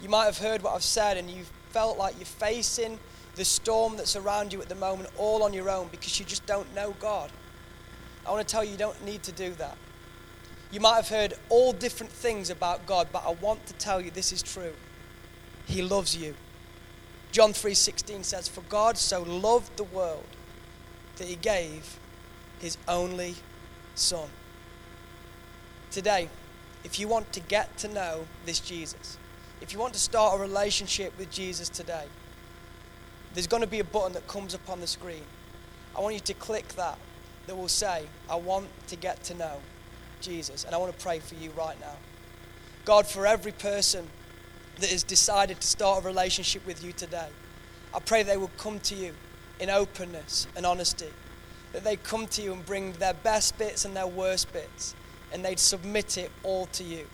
You 0.00 0.08
might 0.08 0.24
have 0.24 0.38
heard 0.38 0.62
what 0.62 0.72
I've 0.72 0.82
said 0.82 1.18
and 1.18 1.28
you've 1.28 1.50
felt 1.68 1.98
like 1.98 2.16
you're 2.16 2.24
facing 2.24 2.98
the 3.34 3.44
storm 3.44 3.98
that's 3.98 4.16
around 4.16 4.54
you 4.54 4.62
at 4.62 4.70
the 4.70 4.74
moment 4.74 5.10
all 5.18 5.42
on 5.42 5.52
your 5.52 5.68
own 5.68 5.88
because 5.88 6.18
you 6.18 6.24
just 6.24 6.46
don't 6.46 6.74
know 6.74 6.94
God. 6.98 7.30
I 8.26 8.30
want 8.30 8.48
to 8.48 8.50
tell 8.50 8.64
you, 8.64 8.70
you 8.70 8.78
don't 8.78 9.04
need 9.04 9.22
to 9.24 9.32
do 9.32 9.50
that. 9.56 9.76
You 10.72 10.80
might 10.80 10.96
have 10.96 11.10
heard 11.10 11.34
all 11.50 11.74
different 11.74 12.10
things 12.10 12.48
about 12.48 12.86
God, 12.86 13.08
but 13.12 13.22
I 13.26 13.32
want 13.32 13.66
to 13.66 13.74
tell 13.74 14.00
you 14.00 14.10
this 14.10 14.32
is 14.32 14.42
true. 14.42 14.72
He 15.66 15.82
loves 15.82 16.16
you. 16.16 16.34
John 17.32 17.52
3:16 17.52 18.24
says, 18.24 18.48
"For 18.48 18.62
God 18.62 18.96
so 18.96 19.22
loved 19.22 19.76
the 19.76 19.84
world 19.84 20.24
that 21.16 21.28
he 21.28 21.36
gave 21.36 21.98
his 22.60 22.78
only 22.88 23.36
son." 23.94 24.28
Today, 25.90 26.28
if 26.84 26.98
you 26.98 27.08
want 27.08 27.32
to 27.32 27.40
get 27.40 27.76
to 27.78 27.88
know 27.88 28.26
this 28.44 28.60
Jesus, 28.60 29.16
if 29.60 29.72
you 29.72 29.78
want 29.78 29.94
to 29.94 30.00
start 30.00 30.38
a 30.38 30.42
relationship 30.42 31.16
with 31.18 31.30
Jesus 31.30 31.68
today, 31.68 32.06
there's 33.34 33.46
going 33.46 33.62
to 33.62 33.66
be 33.66 33.80
a 33.80 33.84
button 33.84 34.12
that 34.12 34.26
comes 34.28 34.54
up 34.54 34.68
on 34.68 34.80
the 34.80 34.86
screen. 34.86 35.24
I 35.96 36.00
want 36.00 36.14
you 36.14 36.20
to 36.20 36.34
click 36.34 36.68
that 36.68 36.98
that 37.46 37.56
will 37.56 37.68
say, 37.68 38.06
I 38.28 38.36
want 38.36 38.68
to 38.88 38.96
get 38.96 39.22
to 39.24 39.34
know 39.34 39.60
Jesus. 40.20 40.64
And 40.64 40.74
I 40.74 40.78
want 40.78 40.96
to 40.96 41.02
pray 41.02 41.20
for 41.20 41.34
you 41.34 41.50
right 41.50 41.78
now. 41.80 41.96
God, 42.84 43.06
for 43.06 43.26
every 43.26 43.52
person 43.52 44.08
that 44.80 44.90
has 44.90 45.02
decided 45.02 45.60
to 45.60 45.66
start 45.66 46.04
a 46.04 46.06
relationship 46.06 46.66
with 46.66 46.84
you 46.84 46.92
today, 46.92 47.28
I 47.94 48.00
pray 48.00 48.22
they 48.22 48.36
will 48.36 48.50
come 48.58 48.80
to 48.80 48.94
you 48.94 49.14
in 49.58 49.70
openness 49.70 50.46
and 50.56 50.66
honesty. 50.66 51.12
That 51.76 51.84
they 51.84 51.96
come 51.96 52.26
to 52.28 52.40
you 52.40 52.54
and 52.54 52.64
bring 52.64 52.92
their 52.92 53.12
best 53.12 53.58
bits 53.58 53.84
and 53.84 53.94
their 53.94 54.06
worst 54.06 54.50
bits, 54.50 54.94
and 55.30 55.44
they'd 55.44 55.58
submit 55.58 56.16
it 56.16 56.30
all 56.42 56.64
to 56.68 56.82
you. 56.82 57.06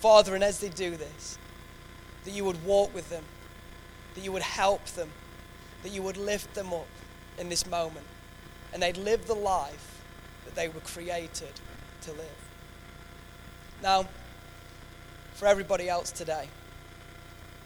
Father, 0.00 0.34
and 0.34 0.42
as 0.42 0.58
they 0.58 0.68
do 0.68 0.96
this, 0.96 1.38
that 2.24 2.32
you 2.32 2.44
would 2.44 2.64
walk 2.64 2.92
with 2.92 3.08
them, 3.08 3.22
that 4.16 4.24
you 4.24 4.32
would 4.32 4.42
help 4.42 4.84
them, 4.86 5.10
that 5.84 5.92
you 5.92 6.02
would 6.02 6.16
lift 6.16 6.54
them 6.54 6.72
up 6.72 6.88
in 7.38 7.48
this 7.48 7.68
moment, 7.68 8.06
and 8.72 8.82
they'd 8.82 8.96
live 8.96 9.28
the 9.28 9.34
life 9.34 10.02
that 10.44 10.56
they 10.56 10.66
were 10.66 10.80
created 10.80 11.52
to 12.00 12.10
live. 12.10 12.48
Now, 13.80 14.08
for 15.34 15.46
everybody 15.46 15.88
else 15.88 16.10
today, 16.10 16.48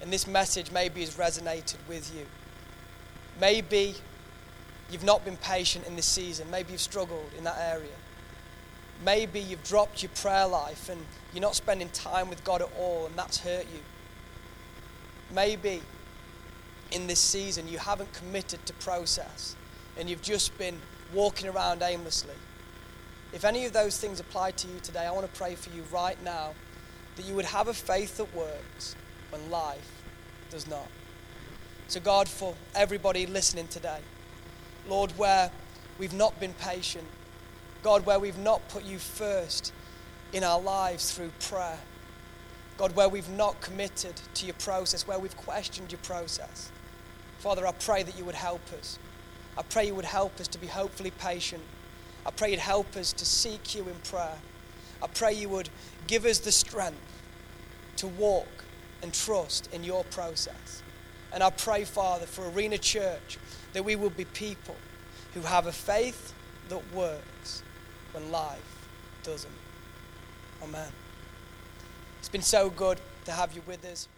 and 0.02 0.12
this 0.12 0.26
message 0.26 0.70
maybe 0.72 1.00
has 1.00 1.16
resonated 1.16 1.78
with 1.88 2.14
you. 2.14 2.26
Maybe 3.40 3.94
you've 4.90 5.04
not 5.04 5.24
been 5.24 5.36
patient 5.36 5.86
in 5.86 5.96
this 5.96 6.06
season. 6.06 6.50
Maybe 6.50 6.72
you've 6.72 6.80
struggled 6.80 7.30
in 7.36 7.44
that 7.44 7.58
area. 7.58 7.96
Maybe 9.04 9.40
you've 9.40 9.62
dropped 9.62 10.02
your 10.02 10.10
prayer 10.14 10.46
life 10.46 10.88
and 10.88 11.04
you're 11.32 11.42
not 11.42 11.54
spending 11.54 11.88
time 11.90 12.28
with 12.28 12.42
God 12.42 12.62
at 12.62 12.68
all, 12.78 13.06
and 13.06 13.16
that's 13.16 13.38
hurt 13.38 13.66
you. 13.72 13.80
Maybe 15.32 15.82
in 16.90 17.06
this 17.06 17.20
season 17.20 17.68
you 17.68 17.78
haven't 17.78 18.12
committed 18.14 18.64
to 18.64 18.72
process 18.74 19.54
and 19.98 20.08
you've 20.08 20.22
just 20.22 20.56
been 20.56 20.80
walking 21.12 21.48
around 21.48 21.82
aimlessly. 21.82 22.34
If 23.32 23.44
any 23.44 23.66
of 23.66 23.72
those 23.72 23.98
things 23.98 24.20
apply 24.20 24.52
to 24.52 24.68
you 24.68 24.80
today, 24.80 25.06
I 25.06 25.10
want 25.10 25.30
to 25.30 25.38
pray 25.38 25.54
for 25.54 25.70
you 25.70 25.84
right 25.92 26.22
now 26.24 26.54
that 27.16 27.26
you 27.26 27.34
would 27.34 27.44
have 27.44 27.68
a 27.68 27.74
faith 27.74 28.16
that 28.16 28.34
works 28.34 28.96
when 29.30 29.50
life 29.50 30.02
does 30.50 30.66
not. 30.66 30.86
So, 31.88 32.00
God, 32.00 32.28
for 32.28 32.54
everybody 32.74 33.26
listening 33.26 33.68
today, 33.68 34.00
Lord, 34.88 35.12
where 35.18 35.50
we've 35.98 36.14
not 36.14 36.38
been 36.40 36.54
patient, 36.54 37.06
God, 37.82 38.06
where 38.06 38.18
we've 38.18 38.38
not 38.38 38.66
put 38.68 38.84
you 38.84 38.98
first 38.98 39.72
in 40.32 40.44
our 40.44 40.60
lives 40.60 41.12
through 41.12 41.30
prayer, 41.40 41.78
God, 42.76 42.94
where 42.94 43.08
we've 43.08 43.28
not 43.30 43.60
committed 43.60 44.14
to 44.34 44.46
your 44.46 44.54
process, 44.54 45.06
where 45.06 45.18
we've 45.18 45.36
questioned 45.36 45.92
your 45.92 46.00
process, 46.00 46.70
Father, 47.38 47.66
I 47.66 47.72
pray 47.72 48.02
that 48.02 48.18
you 48.18 48.24
would 48.24 48.34
help 48.34 48.60
us. 48.72 48.98
I 49.56 49.62
pray 49.62 49.86
you 49.86 49.94
would 49.94 50.04
help 50.04 50.40
us 50.40 50.48
to 50.48 50.58
be 50.58 50.66
hopefully 50.66 51.12
patient. 51.12 51.62
I 52.26 52.30
pray 52.30 52.50
you'd 52.50 52.60
help 52.60 52.96
us 52.96 53.12
to 53.12 53.24
seek 53.24 53.74
you 53.74 53.82
in 53.88 53.94
prayer. 54.04 54.38
I 55.02 55.06
pray 55.06 55.32
you 55.34 55.48
would 55.48 55.68
give 56.06 56.24
us 56.24 56.38
the 56.38 56.52
strength 56.52 56.98
to 57.96 58.08
walk 58.08 58.64
and 59.02 59.14
trust 59.14 59.72
in 59.72 59.84
your 59.84 60.04
process. 60.04 60.82
And 61.32 61.42
I 61.42 61.50
pray, 61.50 61.84
Father, 61.84 62.26
for 62.26 62.48
Arena 62.48 62.78
Church 62.78 63.38
that 63.78 63.84
we 63.84 63.94
will 63.94 64.10
be 64.10 64.24
people 64.24 64.74
who 65.34 65.40
have 65.42 65.68
a 65.68 65.72
faith 65.72 66.34
that 66.68 66.82
works 66.92 67.62
when 68.10 68.32
life 68.32 68.88
doesn't. 69.22 69.52
Amen. 70.64 70.90
It's 72.18 72.28
been 72.28 72.42
so 72.42 72.70
good 72.70 73.00
to 73.26 73.30
have 73.30 73.52
you 73.54 73.62
with 73.68 73.84
us. 73.84 74.08